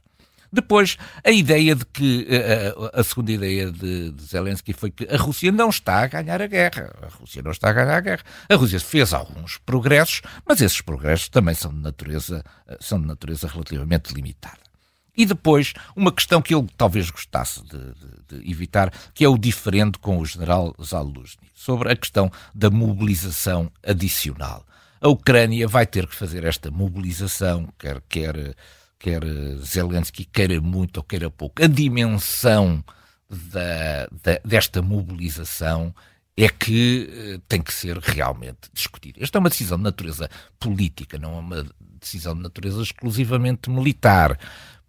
Depois, 0.53 0.99
a 1.23 1.31
ideia 1.31 1.73
de 1.75 1.83
que, 1.83 2.27
a, 2.29 2.33
eh, 2.35 2.75
eh, 2.77 2.91
a 2.93 3.03
segunda 3.03 3.31
ideia 3.31 3.71
de, 3.71 4.11
de, 4.11 4.23
Zelensky 4.23 4.71
foi 4.71 4.91
que 4.91 5.03
a 5.11 5.17
Rússia 5.17 5.51
não 5.51 5.69
está 5.69 6.03
a 6.03 6.07
ganhar 6.07 6.43
a 6.43 6.45
guerra. 6.45 6.93
A 7.01 7.07
Rússia 7.07 7.41
não 7.41 7.49
está 7.49 7.71
a 7.71 7.73
ganhar 7.73 7.97
a 7.97 7.99
guerra. 7.99 8.23
A 8.47 8.53
Rússia 8.53 8.79
fez 8.79 9.15
alguns 9.15 9.57
progressos, 9.57 10.21
mas 10.45 10.61
esses 10.61 10.79
progressos 10.79 11.27
também 11.27 11.55
são 11.55 11.73
de 11.73 11.79
natureza, 11.79 12.43
eh, 12.67 12.77
são 12.79 13.01
de 13.01 13.07
natureza 13.07 13.47
relativamente 13.47 14.13
limitada. 14.13 14.59
E 15.17 15.25
depois, 15.25 15.73
uma 15.95 16.11
questão 16.11 16.39
que 16.39 16.53
ele 16.53 16.67
talvez 16.77 17.09
gostasse 17.09 17.63
de, 17.63 17.79
de, 17.79 18.43
de, 18.43 18.51
evitar, 18.51 18.93
que 19.11 19.25
é 19.25 19.27
o 19.27 19.39
diferente 19.39 19.97
com 19.97 20.19
o 20.19 20.25
general 20.25 20.75
Zaluzny, 20.83 21.49
sobre 21.55 21.91
a 21.91 21.95
questão 21.95 22.31
da 22.53 22.69
mobilização 22.69 23.71
adicional. 23.83 24.63
A 25.01 25.09
Ucrânia 25.09 25.67
vai 25.67 25.87
ter 25.87 26.05
que 26.05 26.15
fazer 26.15 26.43
esta 26.43 26.69
mobilização, 26.69 27.67
quer, 27.79 28.01
quer 28.07 28.55
quer 29.03 29.21
Zelensky 29.57 30.23
queira 30.23 30.61
muito 30.61 30.97
ou 30.97 31.03
queira 31.03 31.29
pouco, 31.29 31.61
a 31.61 31.67
dimensão 31.67 32.81
da, 33.29 34.07
da, 34.23 34.39
desta 34.45 34.81
mobilização 34.81 35.93
é 36.37 36.47
que 36.47 37.09
uh, 37.35 37.39
tem 37.49 37.61
que 37.61 37.73
ser 37.73 37.97
realmente 37.97 38.69
discutida. 38.73 39.19
Esta 39.21 39.37
é 39.37 39.41
uma 39.41 39.49
decisão 39.49 39.77
de 39.77 39.83
natureza 39.83 40.29
política, 40.57 41.19
não 41.19 41.35
é 41.35 41.39
uma 41.39 41.65
decisão 41.99 42.33
de 42.33 42.41
natureza 42.41 42.81
exclusivamente 42.81 43.69
militar, 43.69 44.39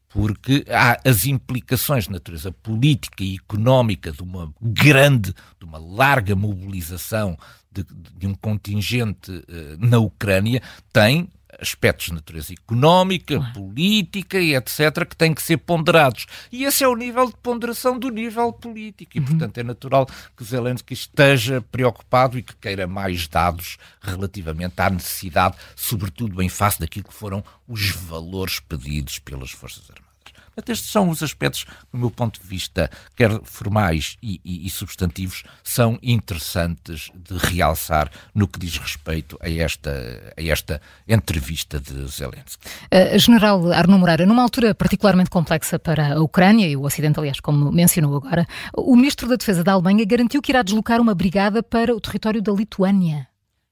porque 0.08 0.64
há 0.70 1.00
as 1.04 1.26
implicações 1.26 2.04
de 2.04 2.12
natureza 2.12 2.52
política 2.52 3.24
e 3.24 3.34
económica 3.34 4.12
de 4.12 4.22
uma 4.22 4.54
grande, 4.62 5.34
de 5.58 5.64
uma 5.64 5.78
larga 5.78 6.36
mobilização 6.36 7.36
de, 7.68 7.84
de 8.16 8.28
um 8.28 8.34
contingente 8.34 9.32
uh, 9.32 9.44
na 9.76 9.98
Ucrânia, 9.98 10.62
tem 10.92 11.28
aspectos 11.60 12.06
de 12.06 12.14
natureza 12.14 12.52
económica, 12.52 13.40
política 13.54 14.38
e 14.38 14.54
etc., 14.54 15.06
que 15.08 15.16
têm 15.16 15.34
que 15.34 15.42
ser 15.42 15.58
ponderados. 15.58 16.26
E 16.50 16.64
esse 16.64 16.84
é 16.84 16.88
o 16.88 16.96
nível 16.96 17.26
de 17.26 17.36
ponderação 17.36 17.98
do 17.98 18.08
nível 18.10 18.52
político. 18.52 19.12
E, 19.14 19.20
uhum. 19.20 19.26
portanto, 19.26 19.58
é 19.58 19.62
natural 19.62 20.06
que 20.36 20.44
Zelensky 20.44 20.94
esteja 20.94 21.60
preocupado 21.60 22.38
e 22.38 22.42
que 22.42 22.54
queira 22.56 22.86
mais 22.86 23.26
dados 23.28 23.78
relativamente 24.00 24.80
à 24.80 24.90
necessidade, 24.90 25.56
sobretudo 25.74 26.42
em 26.42 26.48
face 26.48 26.80
daquilo 26.80 27.06
que 27.06 27.14
foram 27.14 27.42
os 27.66 27.90
valores 27.90 28.60
pedidos 28.60 29.18
pelas 29.18 29.50
Forças 29.50 29.90
Armadas. 29.90 30.13
Portanto, 30.54 30.70
estes 30.70 30.90
são 30.90 31.08
os 31.08 31.22
aspectos, 31.22 31.66
do 31.92 31.98
meu 31.98 32.10
ponto 32.10 32.40
de 32.40 32.46
vista, 32.46 32.88
quer 33.16 33.30
formais 33.42 34.16
e, 34.22 34.40
e, 34.44 34.66
e, 34.66 34.70
substantivos, 34.70 35.42
são 35.62 35.98
interessantes 36.02 37.10
de 37.14 37.36
realçar 37.36 38.10
no 38.34 38.46
que 38.46 38.58
diz 38.58 38.76
respeito 38.78 39.36
a 39.40 39.50
esta, 39.50 39.90
a 40.36 40.42
esta 40.42 40.80
entrevista 41.08 41.80
de 41.80 42.06
Zelensky. 42.06 42.66
Uh, 42.92 43.18
General 43.18 43.72
Arno 43.72 43.98
Moreira, 43.98 44.24
numa 44.24 44.42
altura 44.42 44.74
particularmente 44.74 45.30
complexa 45.30 45.78
para 45.78 46.14
a 46.14 46.22
Ucrânia 46.22 46.68
e 46.68 46.76
o 46.76 46.84
Ocidente, 46.84 47.18
aliás, 47.18 47.40
como 47.40 47.72
mencionou 47.72 48.16
agora, 48.16 48.46
o 48.76 48.94
Ministro 48.94 49.28
da 49.28 49.36
Defesa 49.36 49.64
da 49.64 49.72
Alemanha 49.72 50.04
garantiu 50.04 50.40
que 50.40 50.52
irá 50.52 50.62
deslocar 50.62 51.00
uma 51.00 51.14
brigada 51.14 51.62
para 51.62 51.94
o 51.94 52.00
território 52.00 52.40
da 52.40 52.52
Lituânia 52.52 53.26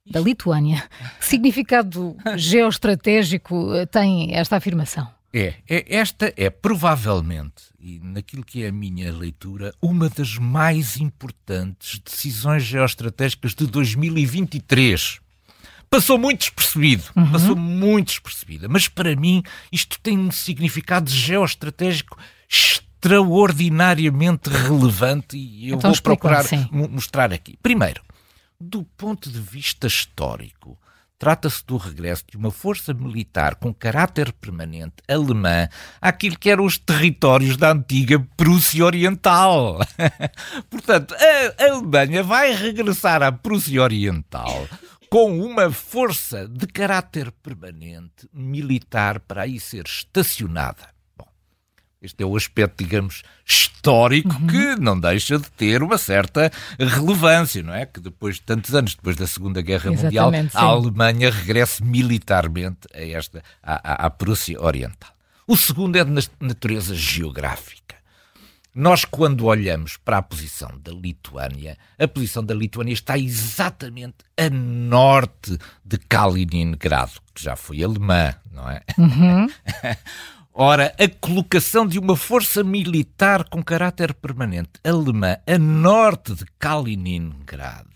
da 0.05 0.21
Lituânia. 0.21 0.83
Que 1.21 1.25
significado 1.25 2.17
geoestratégico 2.37 3.73
eh, 3.75 3.87
tem 3.87 4.35
esta 4.35 4.57
afirmação? 4.57 5.09
É, 5.33 5.55
é, 5.67 5.97
esta 5.97 6.35
é 6.37 6.51
provavelmente, 6.51 7.65
e 7.81 7.99
naquilo 8.01 8.45
que 8.45 8.65
é 8.65 8.69
a 8.69 8.73
minha 8.73 9.11
leitura, 9.11 9.73
uma 9.81 10.11
das 10.11 10.37
mais 10.37 10.99
importantes 10.99 11.99
decisões 11.99 12.65
geoestratégicas 12.65 13.55
de 13.55 13.67
2023. 13.67 15.21
Passou 15.89 16.19
muito 16.19 16.41
despercebido, 16.41 17.05
uhum. 17.17 17.33
passou 17.33 17.57
muito 17.57 18.09
despercebida, 18.09 18.69
mas 18.69 18.89
para 18.89 19.17
mim 19.17 19.43
isto 19.71 19.99
tem 20.01 20.19
um 20.19 20.31
significado 20.31 21.11
geoestratégico 21.11 22.19
extraordinariamente 22.49 24.51
relevante 24.51 25.37
e 25.37 25.71
eu 25.71 25.77
então, 25.77 25.93
vou 25.93 26.03
procurar 26.03 26.45
mostrar 26.71 27.33
aqui. 27.33 27.59
Primeiro, 27.63 28.03
do 28.61 28.85
ponto 28.97 29.31
de 29.31 29.41
vista 29.41 29.87
histórico, 29.87 30.79
Trata-se 31.23 31.65
do 31.65 31.77
regresso 31.77 32.25
de 32.29 32.37
uma 32.37 32.51
força 32.51 32.93
militar 32.93 33.55
com 33.55 33.73
caráter 33.73 34.33
permanente 34.33 34.97
alemã 35.07 35.69
àquilo 36.01 36.37
que 36.37 36.51
eram 36.51 36.65
os 36.65 36.77
territórios 36.77 37.57
da 37.57 37.71
antiga 37.71 38.19
Prússia 38.37 38.85
Oriental. 38.85 39.79
Portanto, 40.69 41.15
a 41.15 41.65
Alemanha 41.65 42.25
vai 42.25 42.53
regressar 42.53 43.23
à 43.23 43.31
Prússia 43.31 43.81
Oriental 43.81 44.67
com 45.09 45.39
uma 45.41 45.71
força 45.71 46.49
de 46.49 46.67
caráter 46.67 47.31
permanente 47.31 48.29
militar 48.35 49.21
para 49.21 49.43
aí 49.43 49.61
ser 49.61 49.85
estacionada. 49.87 50.92
Este 52.03 52.25
é 52.25 52.27
o 52.27 52.37
aspecto, 52.37 52.83
digamos, 52.83 53.23
histórico 53.47 54.35
uhum. 54.35 54.47
que 54.49 54.77
não 54.81 54.99
deixa 54.99 55.39
de 55.39 55.49
ter 55.53 55.85
uma 55.85 55.97
certa 55.97 56.51
relevância, 56.77 57.63
não 57.63 57.73
é? 57.73 57.87
Que 57.87 58.01
depois 58.01 58.37
de 58.37 58.43
tantos 58.43 58.75
anos, 58.75 58.97
depois 58.97 59.15
da 59.15 59.27
Segunda 59.27 59.63
Guerra 59.63 59.93
Exatamente, 59.93 60.05
Mundial, 60.05 60.51
sim. 60.51 60.59
a 60.59 60.63
Alemanha 60.63 61.31
regresse 61.31 61.85
militarmente 61.85 62.89
a 62.93 63.01
esta, 63.01 63.43
à, 63.63 64.07
à 64.07 64.11
Prússia 64.11 64.61
Oriental. 64.61 65.11
O 65.47 65.57
segundo 65.57 65.97
é 65.97 66.05
de 66.05 66.29
natureza 66.41 66.95
geográfica. 66.95 67.83
Nós, 68.75 69.05
quando 69.05 69.45
olhamos 69.45 69.99
para 69.99 70.19
a 70.19 70.23
posição 70.23 70.71
da 70.83 70.91
Lituânia, 70.91 71.77
a 71.99 72.09
posição 72.09 72.43
da 72.43 72.55
Lituânia 72.55 72.95
está 72.95 73.19
exatamente 73.19 74.17
a 74.37 74.49
norte 74.49 75.59
de 75.85 75.99
Kaliningrado, 75.99 77.13
que 77.35 77.45
já 77.45 77.55
foi 77.55 77.85
alemã, 77.85 78.35
não 78.51 78.69
é? 78.69 78.81
Uhum. 78.99 79.47
Ora, 80.55 80.95
a 80.99 81.09
colocação 81.09 81.87
de 81.87 81.99
uma 81.99 82.15
força 82.15 82.63
militar 82.63 83.49
com 83.49 83.63
caráter 83.63 84.13
permanente 84.13 84.73
alemã 84.85 85.39
a 85.47 85.59
norte 85.59 86.35
de 86.35 86.45
Kaliningrado 86.59 87.93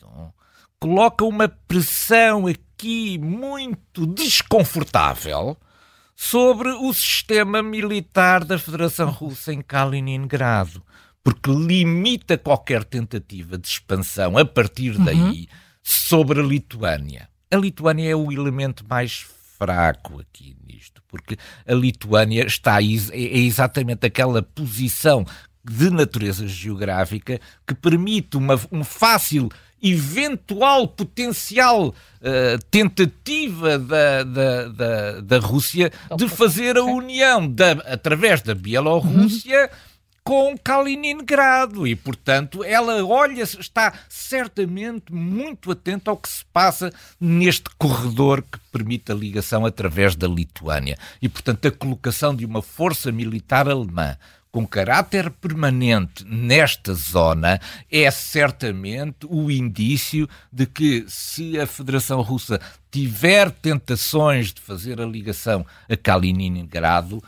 coloca 0.80 1.24
uma 1.24 1.48
pressão 1.48 2.46
aqui 2.46 3.18
muito 3.18 4.06
desconfortável 4.06 5.56
sobre 6.14 6.70
o 6.70 6.92
sistema 6.94 7.62
militar 7.62 8.44
da 8.44 8.58
Federação 8.58 9.10
Russa 9.10 9.52
em 9.52 9.60
Kaliningrado, 9.60 10.82
porque 11.22 11.50
limita 11.50 12.38
qualquer 12.38 12.84
tentativa 12.84 13.58
de 13.58 13.68
expansão 13.68 14.38
a 14.38 14.44
partir 14.44 14.96
daí 14.98 15.18
uhum. 15.18 15.46
sobre 15.82 16.40
a 16.40 16.42
Lituânia. 16.44 17.28
A 17.50 17.56
Lituânia 17.56 18.10
é 18.10 18.16
o 18.16 18.32
elemento 18.32 18.84
mais 18.88 19.26
fraco 19.58 20.20
aqui 20.20 20.56
porque 21.16 21.36
a 21.66 21.74
Lituânia 21.74 22.46
está 22.46 22.82
é, 22.82 22.84
é 22.84 23.38
exatamente 23.38 24.06
aquela 24.06 24.42
posição 24.42 25.24
de 25.64 25.90
natureza 25.90 26.46
geográfica 26.46 27.40
que 27.66 27.74
permite 27.74 28.36
uma, 28.36 28.58
um 28.70 28.84
fácil 28.84 29.48
eventual 29.82 30.88
potencial 30.88 31.88
uh, 31.88 32.64
tentativa 32.70 33.78
da, 33.78 34.22
da, 34.22 34.68
da, 34.68 35.20
da 35.20 35.38
Rússia 35.38 35.92
de 36.16 36.28
fazer 36.28 36.76
a 36.78 36.84
união 36.84 37.46
da, 37.46 37.72
através 37.86 38.42
da 38.42 38.54
Bielorrússia 38.54 39.62
uhum 39.62 39.85
com 40.26 40.58
Kaliningrado 40.58 41.86
e, 41.86 41.94
portanto, 41.94 42.64
ela 42.64 43.04
olha, 43.06 43.44
está 43.44 43.92
certamente 44.08 45.12
muito 45.12 45.70
atenta 45.70 46.10
ao 46.10 46.16
que 46.16 46.28
se 46.28 46.44
passa 46.46 46.92
neste 47.20 47.70
corredor 47.78 48.42
que 48.42 48.58
permite 48.72 49.12
a 49.12 49.14
ligação 49.14 49.64
através 49.64 50.16
da 50.16 50.26
Lituânia. 50.26 50.98
E, 51.22 51.28
portanto, 51.28 51.68
a 51.68 51.70
colocação 51.70 52.34
de 52.34 52.44
uma 52.44 52.60
força 52.60 53.12
militar 53.12 53.68
alemã 53.68 54.16
com 54.50 54.66
caráter 54.66 55.30
permanente 55.30 56.24
nesta 56.24 56.92
zona 56.92 57.60
é 57.88 58.10
certamente 58.10 59.26
o 59.28 59.48
indício 59.48 60.28
de 60.50 60.66
que 60.66 61.04
se 61.06 61.60
a 61.60 61.68
Federação 61.68 62.20
Russa 62.20 62.60
tiver 62.90 63.50
tentações 63.50 64.52
de 64.52 64.60
fazer 64.60 65.00
a 65.00 65.06
ligação 65.06 65.64
a 65.88 65.96
Kaliningrado, 65.96 67.22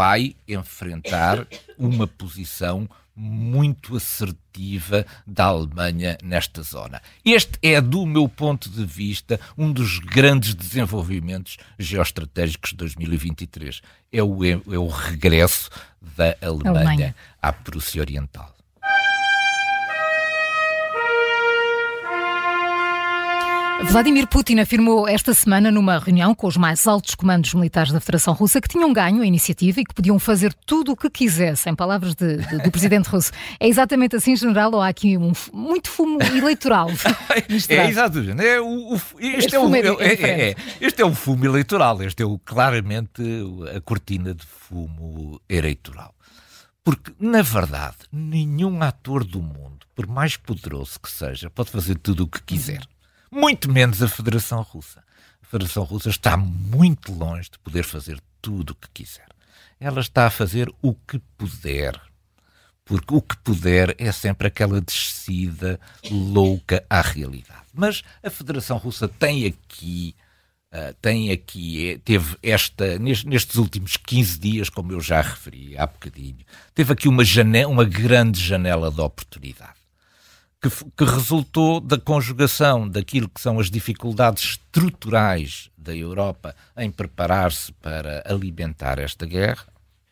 vai 0.00 0.34
enfrentar 0.48 1.46
uma 1.76 2.06
posição 2.06 2.88
muito 3.14 3.98
assertiva 3.98 5.04
da 5.26 5.44
Alemanha 5.44 6.16
nesta 6.24 6.62
zona. 6.62 7.02
Este 7.22 7.58
é, 7.62 7.78
do 7.82 8.06
meu 8.06 8.26
ponto 8.26 8.70
de 8.70 8.82
vista, 8.86 9.38
um 9.58 9.70
dos 9.70 9.98
grandes 9.98 10.54
desenvolvimentos 10.54 11.58
geoestratégicos 11.78 12.70
de 12.70 12.76
2023. 12.76 13.82
É 14.10 14.22
o, 14.22 14.42
é 14.42 14.78
o 14.78 14.86
regresso 14.86 15.68
da 16.00 16.34
Alemanha, 16.40 16.78
Alemanha. 16.78 17.16
à 17.42 17.52
Prússia 17.52 18.00
Oriental. 18.00 18.56
Vladimir 23.84 24.26
Putin 24.28 24.60
afirmou 24.60 25.08
esta 25.08 25.34
semana, 25.34 25.70
numa 25.70 25.98
reunião 25.98 26.34
com 26.34 26.46
os 26.46 26.56
mais 26.56 26.86
altos 26.86 27.14
comandos 27.14 27.54
militares 27.54 27.90
da 27.92 27.98
Federação 27.98 28.34
Russa, 28.34 28.60
que 28.60 28.68
tinham 28.68 28.92
ganho 28.92 29.22
a 29.22 29.26
iniciativa 29.26 29.80
e 29.80 29.84
que 29.84 29.94
podiam 29.94 30.18
fazer 30.18 30.54
tudo 30.66 30.92
o 30.92 30.96
que 30.96 31.10
quisessem. 31.10 31.74
Palavras 31.74 32.14
de, 32.14 32.36
de, 32.36 32.58
do 32.58 32.70
presidente 32.70 33.08
russo. 33.08 33.32
É 33.58 33.66
exatamente 33.66 34.14
assim, 34.14 34.36
general, 34.36 34.72
ou 34.72 34.80
há 34.80 34.88
aqui 34.88 35.16
um, 35.16 35.32
muito 35.52 35.90
fumo 35.90 36.22
eleitoral? 36.22 36.88
é 37.68 37.88
exatamente. 37.88 38.46
É 38.46 38.60
o, 38.60 38.94
o, 38.94 38.94
este, 39.18 39.38
este, 39.38 39.56
é 39.56 39.58
o, 39.58 39.74
é, 39.74 39.80
é, 39.80 40.50
é, 40.50 40.56
este 40.80 41.02
é 41.02 41.04
o 41.04 41.14
fumo 41.14 41.44
eleitoral. 41.44 42.00
Este 42.02 42.22
é 42.22 42.26
o, 42.26 42.38
claramente 42.38 43.22
a 43.74 43.80
cortina 43.80 44.34
de 44.34 44.46
fumo 44.46 45.40
eleitoral. 45.48 46.14
Porque, 46.84 47.12
na 47.18 47.42
verdade, 47.42 47.96
nenhum 48.12 48.82
ator 48.82 49.24
do 49.24 49.42
mundo, 49.42 49.86
por 49.94 50.06
mais 50.06 50.36
poderoso 50.36 50.98
que 51.00 51.10
seja, 51.10 51.50
pode 51.50 51.70
fazer 51.70 51.98
tudo 51.98 52.24
o 52.24 52.26
que 52.28 52.42
quiser 52.42 52.80
muito 53.30 53.70
menos 53.70 54.02
a 54.02 54.08
Federação 54.08 54.62
Russa. 54.62 55.02
A 55.42 55.46
Federação 55.46 55.84
Russa 55.84 56.10
está 56.10 56.36
muito 56.36 57.12
longe 57.12 57.50
de 57.50 57.58
poder 57.58 57.84
fazer 57.84 58.20
tudo 58.42 58.70
o 58.70 58.74
que 58.74 58.88
quiser. 58.92 59.28
Ela 59.78 60.00
está 60.00 60.26
a 60.26 60.30
fazer 60.30 60.72
o 60.82 60.94
que 60.94 61.18
puder. 61.38 62.00
Porque 62.84 63.14
o 63.14 63.22
que 63.22 63.36
puder 63.38 63.94
é 63.98 64.10
sempre 64.10 64.48
aquela 64.48 64.80
descida 64.80 65.78
louca 66.10 66.84
à 66.90 67.00
realidade. 67.00 67.66
Mas 67.72 68.02
a 68.22 68.30
Federação 68.30 68.76
Russa 68.78 69.08
tem 69.08 69.46
aqui 69.46 70.14
Uh, 70.72 70.94
tem 71.02 71.32
aqui, 71.32 71.90
é, 71.90 71.98
teve 71.98 72.36
esta, 72.40 72.96
nestes 72.96 73.56
últimos 73.56 73.96
15 73.96 74.38
dias, 74.38 74.68
como 74.68 74.92
eu 74.92 75.00
já 75.00 75.20
referi 75.20 75.76
há 75.76 75.84
bocadinho, 75.84 76.46
teve 76.72 76.92
aqui 76.92 77.08
uma, 77.08 77.24
janela, 77.24 77.68
uma 77.68 77.84
grande 77.84 78.40
janela 78.40 78.88
de 78.88 79.00
oportunidade 79.00 79.79
que, 80.60 80.68
que 80.68 81.04
resultou 81.04 81.80
da 81.80 81.98
conjugação 81.98 82.86
daquilo 82.88 83.28
que 83.28 83.40
são 83.40 83.58
as 83.58 83.70
dificuldades 83.70 84.42
estruturais 84.42 85.70
da 85.76 85.96
Europa 85.96 86.54
em 86.76 86.90
preparar-se 86.90 87.72
para 87.72 88.22
alimentar 88.26 88.98
esta 88.98 89.24
guerra. 89.24 89.66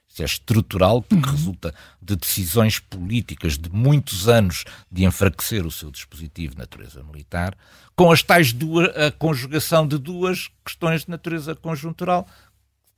Isso 0.09 0.23
é 0.23 0.25
estrutural, 0.25 1.03
porque 1.03 1.29
uhum. 1.29 1.35
resulta 1.35 1.75
de 2.01 2.17
decisões 2.17 2.79
políticas 2.79 3.59
de 3.59 3.69
muitos 3.71 4.27
anos 4.27 4.65
de 4.91 5.05
enfraquecer 5.05 5.67
o 5.67 5.71
seu 5.71 5.91
dispositivo 5.91 6.55
de 6.55 6.59
natureza 6.59 7.03
militar, 7.03 7.55
com 7.95 8.11
as 8.11 8.23
tais 8.23 8.53
duas, 8.53 8.89
a 8.97 9.13
conjugação 9.13 9.87
de 9.87 9.99
duas 9.99 10.49
questões 10.65 11.05
de 11.05 11.11
natureza 11.11 11.55
conjuntural, 11.55 12.27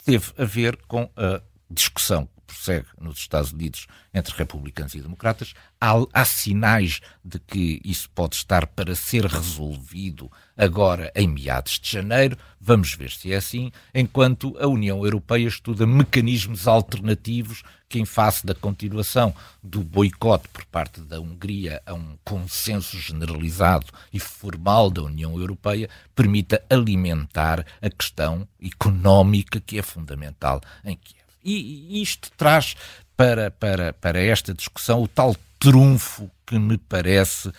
teve 0.05 0.33
a 0.38 0.44
ver 0.44 0.77
com 0.87 1.11
a 1.16 1.42
discussão 1.68 2.29
prossegue 2.50 2.86
nos 3.00 3.18
Estados 3.18 3.52
Unidos 3.52 3.86
entre 4.12 4.36
republicanos 4.36 4.94
e 4.94 5.00
democratas. 5.00 5.54
Há, 5.80 5.92
há, 6.12 6.24
sinais 6.24 7.00
de 7.24 7.38
que 7.38 7.80
isso 7.84 8.10
pode 8.10 8.34
estar 8.34 8.66
para 8.66 8.94
ser 8.94 9.24
resolvido 9.24 10.30
agora 10.56 11.12
em 11.14 11.28
meados 11.28 11.78
de 11.78 11.90
janeiro. 11.90 12.36
Vamos 12.60 12.94
ver 12.94 13.10
se 13.10 13.32
é 13.32 13.36
assim, 13.36 13.70
enquanto 13.94 14.56
a 14.58 14.66
União 14.66 15.04
Europeia 15.04 15.46
estuda 15.46 15.86
mecanismos 15.86 16.66
alternativos 16.66 17.62
que, 17.88 17.98
em 17.98 18.04
face 18.04 18.44
da 18.44 18.54
continuação 18.54 19.34
do 19.62 19.80
boicote 19.82 20.48
por 20.48 20.64
parte 20.66 21.00
da 21.00 21.20
Hungria 21.20 21.80
a 21.86 21.94
um 21.94 22.18
consenso 22.24 22.98
generalizado 22.98 23.86
e 24.12 24.18
formal 24.20 24.90
da 24.90 25.02
União 25.02 25.38
Europeia, 25.38 25.88
permita 26.14 26.62
alimentar 26.68 27.64
a 27.80 27.90
questão 27.90 28.46
económica 28.60 29.60
que 29.60 29.78
é 29.78 29.82
fundamental 29.82 30.60
em 30.84 30.96
Kiev. 30.96 31.19
E 31.42 32.03
isto 32.03 32.31
traz 32.37 32.76
para, 33.16 33.50
para, 33.50 33.92
para 33.92 34.20
esta 34.22 34.55
discussão 34.55 35.03
o 35.03 35.09
tal 35.09 35.37
trunfo 35.59 36.31
que 36.46 36.59
me 36.59 36.79
parece 36.79 37.53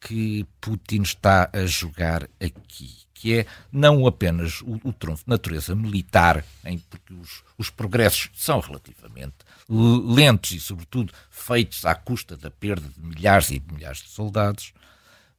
que 0.00 0.44
Putin 0.60 1.02
está 1.02 1.48
a 1.52 1.64
jogar 1.64 2.24
aqui, 2.38 2.94
que 3.14 3.38
é 3.38 3.46
não 3.72 4.06
apenas 4.06 4.60
o, 4.60 4.78
o 4.84 4.92
trunfo 4.92 5.24
de 5.24 5.30
natureza 5.30 5.74
militar, 5.74 6.44
em, 6.64 6.78
porque 6.78 7.14
os, 7.14 7.42
os 7.56 7.70
progressos 7.70 8.28
são 8.34 8.60
relativamente 8.60 9.36
lentos 9.68 10.50
e, 10.50 10.60
sobretudo, 10.60 11.12
feitos 11.30 11.86
à 11.86 11.94
custa 11.94 12.36
da 12.36 12.50
perda 12.50 12.86
de 12.86 13.00
milhares 13.00 13.50
e 13.50 13.62
milhares 13.72 14.02
de 14.02 14.10
soldados, 14.10 14.74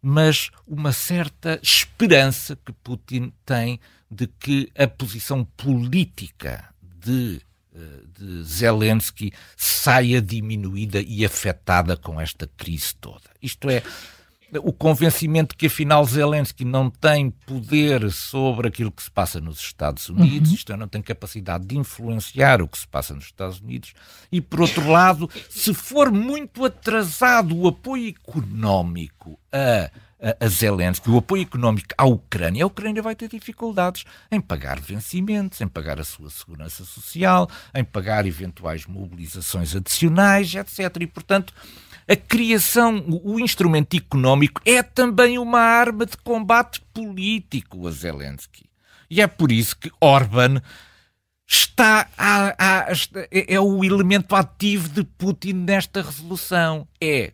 mas 0.01 0.49
uma 0.65 0.91
certa 0.91 1.59
esperança 1.61 2.55
que 2.55 2.71
Putin 2.71 3.31
tem 3.45 3.79
de 4.09 4.25
que 4.27 4.71
a 4.75 4.87
posição 4.87 5.43
política 5.43 6.73
de 6.81 7.41
de 8.17 8.43
Zelensky 8.43 9.31
saia 9.57 10.21
diminuída 10.21 11.01
e 11.01 11.25
afetada 11.25 11.97
com 11.97 12.19
esta 12.19 12.49
crise 12.57 12.95
toda. 12.95 13.29
Isto 13.41 13.69
é, 13.69 13.83
o 14.63 14.71
convencimento 14.73 15.55
que 15.55 15.67
afinal 15.67 16.03
Zelensky 16.05 16.65
não 16.65 16.89
tem 16.89 17.29
poder 17.29 18.11
sobre 18.11 18.67
aquilo 18.67 18.91
que 18.91 19.03
se 19.03 19.11
passa 19.11 19.39
nos 19.39 19.59
Estados 19.59 20.09
Unidos, 20.09 20.49
uhum. 20.49 20.55
isto 20.55 20.73
é, 20.73 20.77
não 20.77 20.87
tem 20.87 21.01
capacidade 21.01 21.65
de 21.65 21.77
influenciar 21.77 22.61
o 22.61 22.67
que 22.67 22.77
se 22.77 22.87
passa 22.87 23.13
nos 23.13 23.25
Estados 23.25 23.59
Unidos, 23.59 23.93
e 24.31 24.41
por 24.41 24.61
outro 24.61 24.89
lado, 24.89 25.29
se 25.49 25.73
for 25.73 26.11
muito 26.11 26.65
atrasado 26.65 27.55
o 27.57 27.67
apoio 27.67 28.09
económico 28.09 29.39
a 29.51 29.89
a 30.39 30.47
Zelensky, 30.47 31.09
o 31.09 31.17
apoio 31.17 31.43
económico 31.43 31.89
à 31.97 32.05
Ucrânia, 32.05 32.63
a 32.63 32.67
Ucrânia 32.67 33.01
vai 33.01 33.15
ter 33.15 33.29
dificuldades 33.29 34.05
em 34.31 34.41
pagar 34.41 34.79
vencimentos, 34.79 35.61
em 35.61 35.67
pagar 35.67 35.99
a 35.99 36.03
sua 36.03 36.29
segurança 36.29 36.83
social, 36.83 37.49
em 37.73 37.83
pagar 37.83 38.25
eventuais 38.25 38.85
mobilizações 38.85 39.75
adicionais, 39.75 40.55
etc. 40.55 40.79
E, 41.01 41.07
portanto, 41.07 41.53
a 42.07 42.15
criação, 42.15 43.03
o 43.23 43.39
instrumento 43.39 43.95
económico 43.95 44.61
é 44.65 44.83
também 44.83 45.39
uma 45.39 45.59
arma 45.59 46.05
de 46.05 46.17
combate 46.17 46.81
político 46.93 47.87
a 47.87 47.91
Zelensky. 47.91 48.65
E 49.09 49.21
é 49.21 49.27
por 49.27 49.51
isso 49.51 49.77
que 49.77 49.91
Orban 49.99 50.61
está 51.47 52.07
a, 52.17 52.55
a, 52.57 52.91
é, 53.31 53.55
é 53.55 53.59
o 53.59 53.83
elemento 53.83 54.35
ativo 54.35 54.89
de 54.89 55.03
Putin 55.03 55.53
nesta 55.53 56.01
resolução. 56.01 56.87
É 57.01 57.31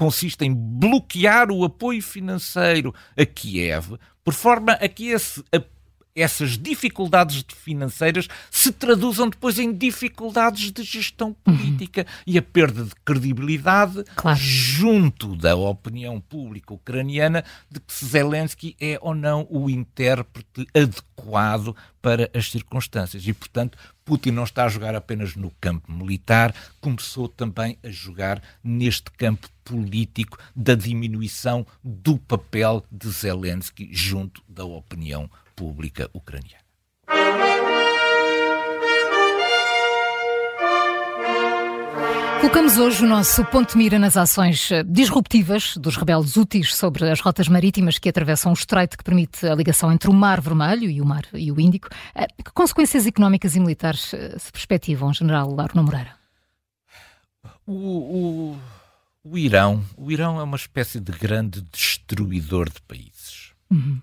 consiste 0.00 0.46
em 0.46 0.54
bloquear 0.54 1.50
o 1.50 1.62
apoio 1.62 2.02
financeiro 2.02 2.94
a 3.14 3.26
Kiev, 3.26 3.98
por 4.24 4.32
forma 4.32 4.72
a 4.72 4.88
que 4.88 5.08
esse, 5.08 5.44
a, 5.54 5.62
essas 6.22 6.58
dificuldades 6.58 7.44
financeiras 7.48 8.28
se 8.50 8.72
traduzam 8.72 9.28
depois 9.28 9.58
em 9.58 9.72
dificuldades 9.72 10.72
de 10.72 10.82
gestão 10.82 11.32
política 11.32 12.02
uhum. 12.02 12.22
e 12.26 12.38
a 12.38 12.42
perda 12.42 12.84
de 12.84 12.92
credibilidade 13.04 14.04
claro. 14.14 14.38
junto 14.38 15.36
da 15.36 15.56
opinião 15.56 16.20
pública 16.20 16.74
ucraniana 16.74 17.44
de 17.70 17.80
que 17.80 18.04
Zelensky 18.04 18.76
é 18.80 18.98
ou 19.00 19.14
não 19.14 19.46
o 19.50 19.68
intérprete 19.68 20.66
adequado 20.74 21.74
para 22.00 22.30
as 22.34 22.50
circunstâncias. 22.50 23.26
E, 23.26 23.32
portanto, 23.32 23.76
Putin 24.04 24.30
não 24.30 24.44
está 24.44 24.64
a 24.64 24.68
jogar 24.68 24.94
apenas 24.94 25.36
no 25.36 25.50
campo 25.60 25.92
militar, 25.92 26.54
começou 26.80 27.28
também 27.28 27.78
a 27.84 27.90
jogar 27.90 28.42
neste 28.64 29.10
campo 29.12 29.48
político 29.64 30.38
da 30.56 30.74
diminuição 30.74 31.66
do 31.84 32.18
papel 32.18 32.84
de 32.90 33.08
Zelensky 33.08 33.88
junto 33.92 34.42
da 34.48 34.64
opinião 34.64 35.30
República 35.60 36.08
Ucraniana. 36.14 36.64
Colocamos 42.40 42.78
hoje 42.78 43.04
o 43.04 43.08
nosso 43.08 43.44
ponto 43.44 43.72
de 43.72 43.76
mira 43.76 43.98
nas 43.98 44.16
ações 44.16 44.70
eh, 44.70 44.82
disruptivas 44.82 45.76
dos 45.76 45.98
rebeldes 45.98 46.38
úteis 46.38 46.74
sobre 46.74 47.10
as 47.10 47.20
rotas 47.20 47.46
marítimas 47.46 47.98
que 47.98 48.08
atravessam 48.08 48.52
o 48.52 48.54
estreito 48.54 48.96
que 48.96 49.04
permite 49.04 49.46
a 49.46 49.54
ligação 49.54 49.92
entre 49.92 50.08
o 50.08 50.14
Mar 50.14 50.40
Vermelho 50.40 50.88
e 50.88 51.02
o 51.02 51.04
Mar 51.04 51.26
e 51.34 51.52
o 51.52 51.60
Índico. 51.60 51.88
Eh, 52.14 52.26
que 52.42 52.50
consequências 52.54 53.06
económicas 53.06 53.54
e 53.54 53.60
militares 53.60 54.14
eh, 54.14 54.38
se 54.38 54.50
perspectivam, 54.50 55.12
General 55.12 55.54
Arno 55.60 55.84
Moreira? 55.84 56.16
O, 57.66 57.74
o, 57.74 58.58
o 59.22 59.36
Irão, 59.36 59.84
o 59.94 60.10
Irão 60.10 60.40
é 60.40 60.42
uma 60.42 60.56
espécie 60.56 60.98
de 60.98 61.12
grande 61.12 61.60
destruidor 61.70 62.70
de 62.70 62.80
países. 62.80 63.52
Uhum. 63.70 64.00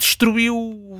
Destruiu 0.00 0.98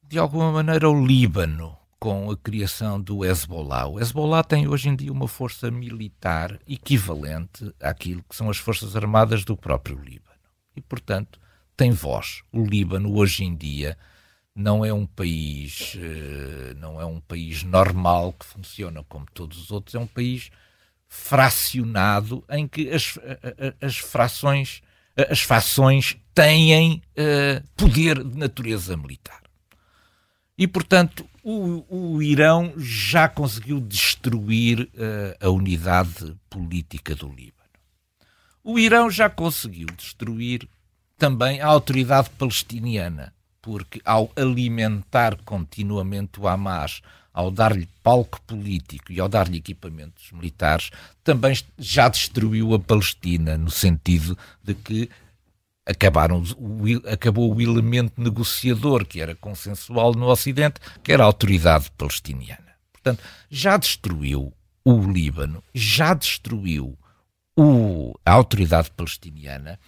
de 0.00 0.16
alguma 0.16 0.52
maneira 0.52 0.88
o 0.88 1.04
Líbano 1.04 1.76
com 1.98 2.30
a 2.30 2.36
criação 2.36 3.00
do 3.00 3.24
Hezbollah. 3.24 3.88
O 3.88 3.98
Hezbollah 3.98 4.44
tem 4.44 4.68
hoje 4.68 4.88
em 4.88 4.94
dia 4.94 5.10
uma 5.10 5.26
força 5.26 5.72
militar 5.72 6.56
equivalente 6.64 7.74
àquilo 7.82 8.22
que 8.22 8.36
são 8.36 8.48
as 8.48 8.56
forças 8.56 8.94
armadas 8.94 9.44
do 9.44 9.56
próprio 9.56 9.98
Líbano. 9.98 10.38
E, 10.76 10.80
portanto, 10.80 11.40
tem 11.76 11.90
voz. 11.90 12.42
O 12.52 12.64
Líbano, 12.64 13.12
hoje 13.12 13.42
em 13.42 13.56
dia, 13.56 13.98
não 14.54 14.84
é 14.84 14.94
um 14.94 15.04
país, 15.04 15.96
eh, 15.98 16.74
não 16.76 17.00
é 17.00 17.04
um 17.04 17.20
país 17.20 17.64
normal 17.64 18.34
que 18.34 18.46
funciona 18.46 19.02
como 19.08 19.26
todos 19.34 19.58
os 19.60 19.72
outros, 19.72 19.96
é 19.96 19.98
um 19.98 20.06
país 20.06 20.48
fracionado 21.08 22.44
em 22.48 22.68
que 22.68 22.88
as, 22.90 23.18
as 23.80 23.98
frações, 23.98 24.80
as 25.30 25.40
fações 25.40 26.16
têm 26.34 27.02
uh, 27.16 27.68
poder 27.76 28.22
de 28.22 28.38
natureza 28.38 28.96
militar. 28.96 29.42
E, 30.56 30.66
portanto, 30.66 31.28
o, 31.42 31.84
o 31.88 32.22
Irão 32.22 32.72
já 32.76 33.28
conseguiu 33.28 33.80
destruir 33.80 34.82
uh, 34.82 35.46
a 35.46 35.50
unidade 35.50 36.36
política 36.48 37.14
do 37.14 37.28
Líbano. 37.28 37.52
O 38.62 38.78
Irão 38.78 39.10
já 39.10 39.30
conseguiu 39.30 39.86
destruir 39.96 40.68
também 41.16 41.60
a 41.60 41.66
autoridade 41.66 42.30
palestiniana, 42.30 43.32
porque 43.62 44.00
ao 44.04 44.30
alimentar 44.36 45.36
continuamente 45.44 46.38
o 46.38 46.46
Hamas, 46.46 47.02
ao 47.38 47.52
dar-lhe 47.52 47.88
palco 48.02 48.42
político 48.42 49.12
e 49.12 49.20
ao 49.20 49.28
dar-lhe 49.28 49.58
equipamentos 49.58 50.32
militares, 50.32 50.90
também 51.22 51.56
já 51.78 52.08
destruiu 52.08 52.74
a 52.74 52.80
Palestina, 52.80 53.56
no 53.56 53.70
sentido 53.70 54.36
de 54.60 54.74
que 54.74 55.08
acabaram, 55.86 56.42
acabou 57.06 57.54
o 57.54 57.62
elemento 57.62 58.20
negociador 58.20 59.06
que 59.06 59.20
era 59.20 59.36
consensual 59.36 60.14
no 60.14 60.26
Ocidente, 60.26 60.80
que 61.00 61.12
era 61.12 61.22
a 61.22 61.26
autoridade 61.26 61.92
palestiniana. 61.96 62.74
Portanto, 62.92 63.22
já 63.48 63.76
destruiu 63.76 64.52
o 64.84 65.00
Líbano, 65.00 65.62
já 65.72 66.14
destruiu 66.14 66.98
o, 67.56 68.18
a 68.26 68.32
autoridade 68.32 68.90
palestiniana, 68.90 69.78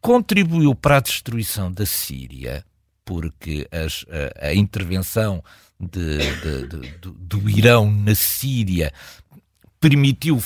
contribuiu 0.00 0.74
para 0.74 0.96
a 0.96 1.00
destruição 1.00 1.70
da 1.70 1.84
Síria, 1.84 2.64
porque 3.04 3.68
as, 3.70 4.06
a, 4.40 4.46
a, 4.46 4.54
intervenção 4.54 5.44
de, 5.80 6.18
de, 6.18 6.68
de, 6.68 6.90
do, 6.98 7.10
do 7.12 7.50
Irão 7.50 7.90
na 7.90 8.14
Síria 8.14 8.92
permitiu 9.80 10.40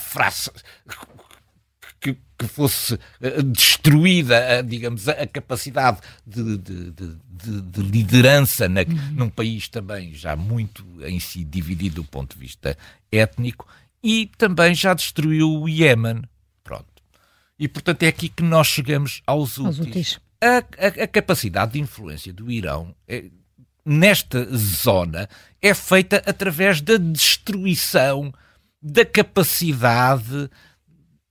que 2.39 2.47
fosse 2.47 2.99
eh, 3.21 3.43
destruída, 3.43 4.63
digamos, 4.63 5.09
a 5.09 5.27
capacidade 5.27 5.99
de, 6.25 6.57
de, 6.57 6.91
de, 6.93 7.61
de 7.63 7.83
liderança 7.83 8.69
na, 8.69 8.83
uhum. 8.83 9.13
num 9.13 9.29
país 9.29 9.69
também 9.69 10.15
já 10.15 10.37
muito 10.37 10.85
em 11.03 11.19
si 11.19 11.43
dividido 11.43 11.97
do 11.97 12.05
ponto 12.05 12.35
de 12.35 12.41
vista 12.41 12.79
étnico 13.11 13.67
e 14.03 14.31
também 14.39 14.73
já 14.75 14.95
destruiu 14.95 15.51
o 15.51 15.69
Iémen. 15.69 16.23
Pronto. 16.63 16.87
E, 17.59 17.67
portanto, 17.67 18.05
é 18.05 18.07
aqui 18.07 18.29
que 18.29 18.45
nós 18.45 18.69
chegamos 18.69 19.21
aos 19.27 19.59
úteis. 19.59 20.21
A, 20.41 20.59
a, 20.59 21.05
a, 21.05 21.09
capacidade 21.09 21.73
de 21.73 21.81
influência 21.81 22.33
do 22.33 22.49
Irão 22.49 22.95
é, 23.09 23.25
nesta 23.89 24.45
zona 24.55 25.29
é 25.61 25.73
feita 25.73 26.23
através 26.27 26.81
da 26.81 26.97
destruição 26.97 28.33
da 28.81 29.05
capacidade 29.05 30.51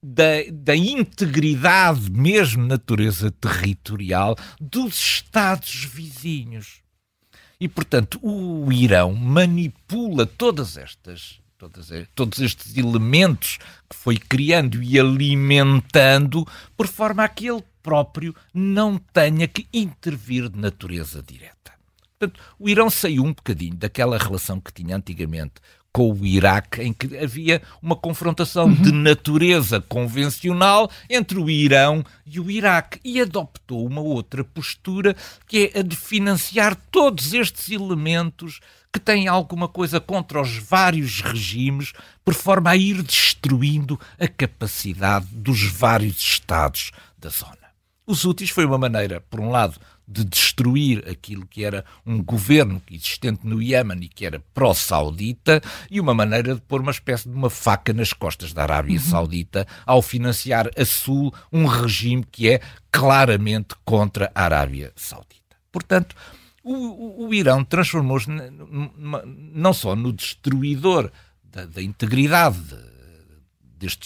da, 0.04 0.44
da 0.52 0.76
integridade, 0.76 2.12
mesmo 2.12 2.66
natureza 2.66 3.32
territorial, 3.32 4.36
dos 4.60 4.96
Estados 4.96 5.86
vizinhos. 5.86 6.82
E, 7.60 7.68
portanto, 7.68 8.20
o 8.22 8.72
Irão 8.72 9.14
manipula 9.14 10.26
todas 10.26 10.78
estas, 10.78 11.40
todos 12.14 12.40
estes 12.40 12.78
elementos 12.78 13.58
que 13.90 13.96
foi 13.96 14.18
criando 14.18 14.82
e 14.82 15.00
alimentando, 15.00 16.48
por 16.76 16.88
forma 16.88 17.24
a 17.24 17.30
que 17.30 17.50
ele 17.50 17.64
próprio 17.82 18.36
não 18.54 18.98
tenha 18.98 19.48
que 19.48 19.68
intervir 19.74 20.50
de 20.50 20.60
natureza 20.60 21.24
direta. 21.24 21.77
Portanto, 22.20 22.40
o 22.58 22.68
Irão 22.68 22.90
saiu 22.90 23.24
um 23.24 23.34
bocadinho 23.34 23.76
daquela 23.76 24.18
relação 24.18 24.60
que 24.60 24.74
tinha 24.74 24.96
antigamente 24.96 25.56
com 25.92 26.12
o 26.12 26.26
Iraque, 26.26 26.82
em 26.82 26.94
que 26.94 27.18
havia 27.18 27.62
uma 27.82 27.96
confrontação 27.96 28.66
uhum. 28.66 28.76
de 28.76 28.92
natureza 28.92 29.82
convencional 29.82 30.92
entre 31.10 31.40
o 31.40 31.50
Irão 31.50 32.04
e 32.26 32.40
o 32.40 32.52
Iraque 32.52 33.00
e 33.04 33.20
adoptou 33.20 33.86
uma 33.86 34.02
outra 34.02 34.44
postura 34.44 35.16
que 35.48 35.72
é 35.74 35.80
a 35.80 35.82
de 35.82 35.96
financiar 35.96 36.76
todos 36.92 37.34
estes 37.34 37.72
elementos 37.72 38.60
que 38.94 39.00
têm 39.00 39.28
alguma 39.28 39.68
coisa 39.68 40.00
contra 40.00 40.42
os 40.42 40.58
vários 40.58 41.22
regimes, 41.22 41.94
por 42.24 42.34
forma 42.34 42.72
a 42.72 42.78
ir 42.78 43.02
destruindo 43.02 44.00
a 44.20 44.28
capacidade 44.28 45.28
dos 45.32 45.64
vários 45.64 46.18
Estados 46.18 46.92
da 47.18 47.30
zona. 47.30 47.58
Os 48.06 48.24
úteis 48.24 48.50
foi 48.50 48.66
uma 48.66 48.78
maneira, 48.78 49.20
por 49.30 49.40
um 49.40 49.50
lado, 49.50 49.80
de 50.08 50.24
destruir 50.24 51.04
aquilo 51.10 51.46
que 51.46 51.66
era 51.66 51.84
um 52.06 52.24
governo 52.24 52.82
existente 52.90 53.46
no 53.46 53.62
Iémen 53.62 54.00
e 54.04 54.08
que 54.08 54.26
era 54.26 54.42
pró-saudita, 54.54 55.62
e 55.92 56.00
uma 56.00 56.14
maneira 56.14 56.56
de 56.56 56.62
pôr 56.62 56.82
uma 56.82 56.92
espécie 56.92 57.28
de 57.28 57.36
uma 57.36 57.50
faca 57.50 57.92
nas 57.92 58.14
costas 58.14 58.54
da 58.54 58.64
Arábia 58.64 58.98
uhum. 58.98 59.06
Saudita 59.06 59.68
ao 59.86 60.02
financiar 60.02 60.70
a 60.78 60.86
Sul 60.86 61.34
um 61.52 61.66
regime 61.66 62.26
que 62.32 62.50
é 62.50 62.62
claramente 62.92 63.76
contra 63.84 64.32
a 64.34 64.46
Arábia 64.46 64.94
Saudita. 64.96 65.58
Portanto, 65.72 66.16
o, 66.64 66.74
o, 66.74 67.28
o 67.28 67.34
Irão 67.34 67.64
transformou-se 67.64 68.30
não 68.98 69.74
só 69.74 69.96
no 69.96 70.14
destruidor 70.14 71.12
da, 71.44 71.66
da 71.66 71.82
integridade 71.82 72.76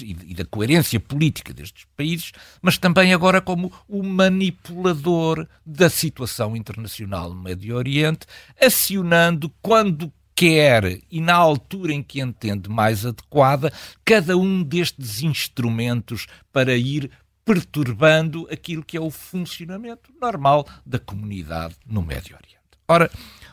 e 0.01 0.33
da 0.33 0.45
coerência 0.45 0.99
política 0.99 1.53
destes 1.53 1.85
países, 1.95 2.31
mas 2.61 2.77
também 2.77 3.13
agora 3.13 3.41
como 3.41 3.71
o 3.87 4.03
manipulador 4.03 5.47
da 5.65 5.89
situação 5.89 6.55
internacional 6.55 7.33
no 7.33 7.41
Médio 7.41 7.75
Oriente, 7.75 8.25
acionando 8.59 9.51
quando 9.61 10.11
quer 10.35 10.99
e 11.09 11.21
na 11.21 11.35
altura 11.35 11.93
em 11.93 12.01
que 12.01 12.19
entende 12.19 12.69
mais 12.69 13.05
adequada 13.05 13.71
cada 14.03 14.37
um 14.37 14.63
destes 14.63 15.21
instrumentos 15.21 16.25
para 16.51 16.75
ir 16.75 17.11
perturbando 17.45 18.47
aquilo 18.51 18.83
que 18.83 18.97
é 18.97 19.01
o 19.01 19.09
funcionamento 19.09 20.11
normal 20.19 20.67
da 20.85 20.99
comunidade 20.99 21.75
no 21.85 22.01
Médio 22.01 22.35
Oriente. 22.35 22.57
Ora, 22.87 23.11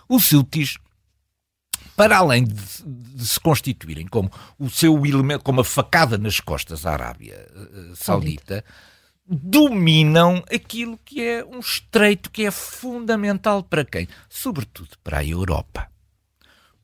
os 0.09 0.33
Houthis 0.33 0.79
para 1.99 2.17
além 2.17 2.45
de, 2.45 2.55
de, 2.87 3.27
se 3.27 3.41
constituírem 3.41 4.07
como 4.07 4.31
o 4.57 4.71
seu 4.71 5.05
elemento, 5.05 5.43
como 5.43 5.63
a 5.63 5.65
facada 5.65 6.17
nas 6.17 6.39
costas 6.39 6.83
da 6.83 6.93
Arábia 6.93 7.45
uh, 7.53 7.97
Saudita, 7.97 8.65
dominam 9.27 10.45
aquilo 10.49 10.97
que 11.05 11.21
é 11.21 11.45
um 11.45 11.59
estreito 11.59 12.31
que 12.31 12.45
é 12.45 12.53
fundamental 12.53 13.65
para 13.65 13.85
quem? 13.85 14.07
Sobretudo 14.29 14.91
para 15.03 15.19
a 15.19 15.25
Europa. 15.25 15.91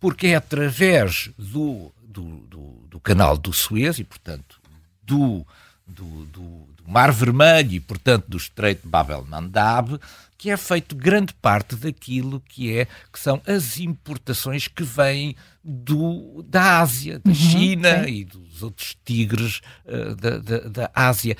Porque 0.00 0.26
é 0.26 0.34
através 0.34 1.30
do, 1.38 1.94
do, 2.02 2.24
do, 2.48 2.60
do 2.88 2.98
canal 2.98 3.38
do 3.38 3.52
Suez 3.52 4.00
e, 4.00 4.04
portanto, 4.04 4.60
do, 5.00 5.46
do, 5.86 6.24
do, 6.26 6.42
do 6.76 6.84
Mar 6.86 7.12
Vermelho 7.12 7.72
e, 7.72 7.80
portanto, 7.80 8.26
do 8.28 8.36
Estreito 8.36 8.82
de 8.82 8.88
Babel-Mandab, 8.88 9.98
que 10.36 10.50
é 10.50 10.56
feito 10.56 10.94
grande 10.94 11.32
parte 11.34 11.76
daquilo 11.76 12.40
que 12.40 12.76
é 12.76 12.86
que 13.12 13.18
são 13.18 13.40
as 13.46 13.78
importações 13.78 14.68
que 14.68 14.82
vêm 14.82 15.36
do, 15.62 16.44
da 16.46 16.80
Ásia, 16.80 17.18
da 17.18 17.30
uhum, 17.30 17.34
China 17.34 18.04
sim. 18.04 18.10
e 18.10 18.24
dos 18.24 18.62
outros 18.62 18.96
tigres 19.04 19.60
uh, 19.86 20.14
da, 20.14 20.38
da, 20.38 20.58
da 20.68 20.90
Ásia. 20.94 21.36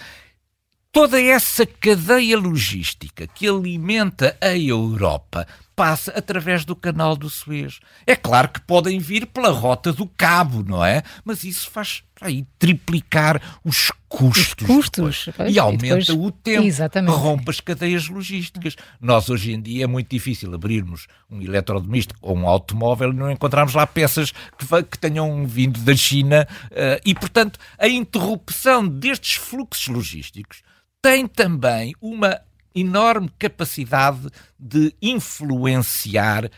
Toda 0.91 1.21
essa 1.21 1.67
cadeia 1.67 2.39
logística 2.39 3.27
que 3.27 3.49
alimenta 3.49 4.37
a 4.41 4.57
Europa 4.57 5.47
passa 5.75 6.13
através 6.13 6.65
do 6.65 6.77
canal 6.77 7.17
do 7.17 7.29
Suez. 7.29 7.81
É 8.07 8.15
claro 8.15 8.49
que 8.49 8.61
podem 8.61 8.99
vir 8.99 9.27
pela 9.27 9.51
rota 9.51 9.93
do 9.93 10.07
Cabo, 10.07 10.63
não 10.63 10.85
é? 10.85 11.03
Mas 11.25 11.45
isso 11.45 11.71
faz 11.71 12.03
aí 12.21 12.47
triplicar 12.59 13.41
os 13.65 13.91
custos, 14.09 14.69
os 14.69 14.89
custos 14.89 15.27
e 15.49 15.59
aumenta 15.59 15.85
e 15.85 15.89
depois, 15.89 16.09
o 16.09 16.31
tempo, 16.31 16.65
exatamente. 16.65 17.15
rompe 17.15 17.51
as 17.51 17.61
cadeias 17.61 18.09
logísticas. 18.09 18.77
Nós 19.01 19.29
hoje 19.29 19.53
em 19.53 19.61
dia 19.61 19.85
é 19.85 19.87
muito 19.87 20.09
difícil 20.09 20.55
abrirmos 20.55 21.07
um 21.29 21.43
eletrodoméstico 21.43 22.19
ou 22.23 22.37
um 22.37 22.49
automóvel 22.49 23.13
e 23.13 23.17
não 23.17 23.31
encontrarmos 23.31 23.75
lá 23.75 23.87
peças 23.87 24.31
que, 24.31 24.83
que 24.85 24.99
tenham 24.99 25.47
vindo 25.47 25.81
da 25.81 25.97
China 25.97 26.47
uh, 26.67 27.01
e, 27.05 27.15
portanto, 27.15 27.59
a 27.79 27.89
interrupção 27.89 28.87
destes 28.87 29.35
fluxos 29.35 29.89
logísticos 29.89 30.63
tem 31.03 31.27
também 31.27 31.93
uma 32.01 32.41
enorme 32.75 33.31
capacidade 33.39 34.29
de 34.59 34.95
influenciar 35.01 36.47
uh, 36.47 36.49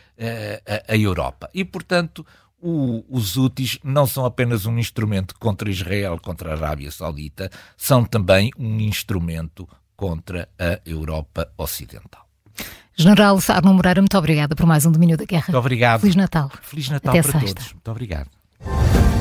a, 0.88 0.92
a, 0.92 0.96
Europa. 0.96 1.50
E, 1.52 1.64
portanto, 1.64 2.24
o, 2.60 3.04
os 3.08 3.36
úteis 3.36 3.78
não 3.84 4.06
são 4.06 4.24
apenas 4.24 4.66
um 4.66 4.78
instrumento 4.78 5.34
contra 5.38 5.70
Israel, 5.70 6.18
contra 6.20 6.50
a 6.50 6.54
Arábia 6.54 6.90
Saudita, 6.90 7.50
são 7.76 8.04
também 8.04 8.50
um 8.58 8.80
instrumento 8.80 9.68
contra 9.94 10.48
a 10.58 10.80
Europa 10.84 11.50
Ocidental. 11.56 12.26
General 12.94 13.38
Arno 13.48 13.74
Moreira, 13.74 14.00
muito 14.00 14.16
obrigada 14.16 14.56
por 14.56 14.64
mais 14.64 14.86
um 14.86 14.92
Domínio 14.92 15.18
da 15.18 15.24
Guerra. 15.24 15.44
Muito 15.48 15.58
obrigado. 15.58 16.00
Feliz 16.00 16.16
Natal. 16.16 16.50
Feliz 16.62 16.88
Natal 16.88 17.12
Até 17.12 17.22
para 17.22 17.40
sexta. 17.40 17.54
todos. 17.54 17.72
Muito 17.74 17.90
obrigado. 17.90 19.15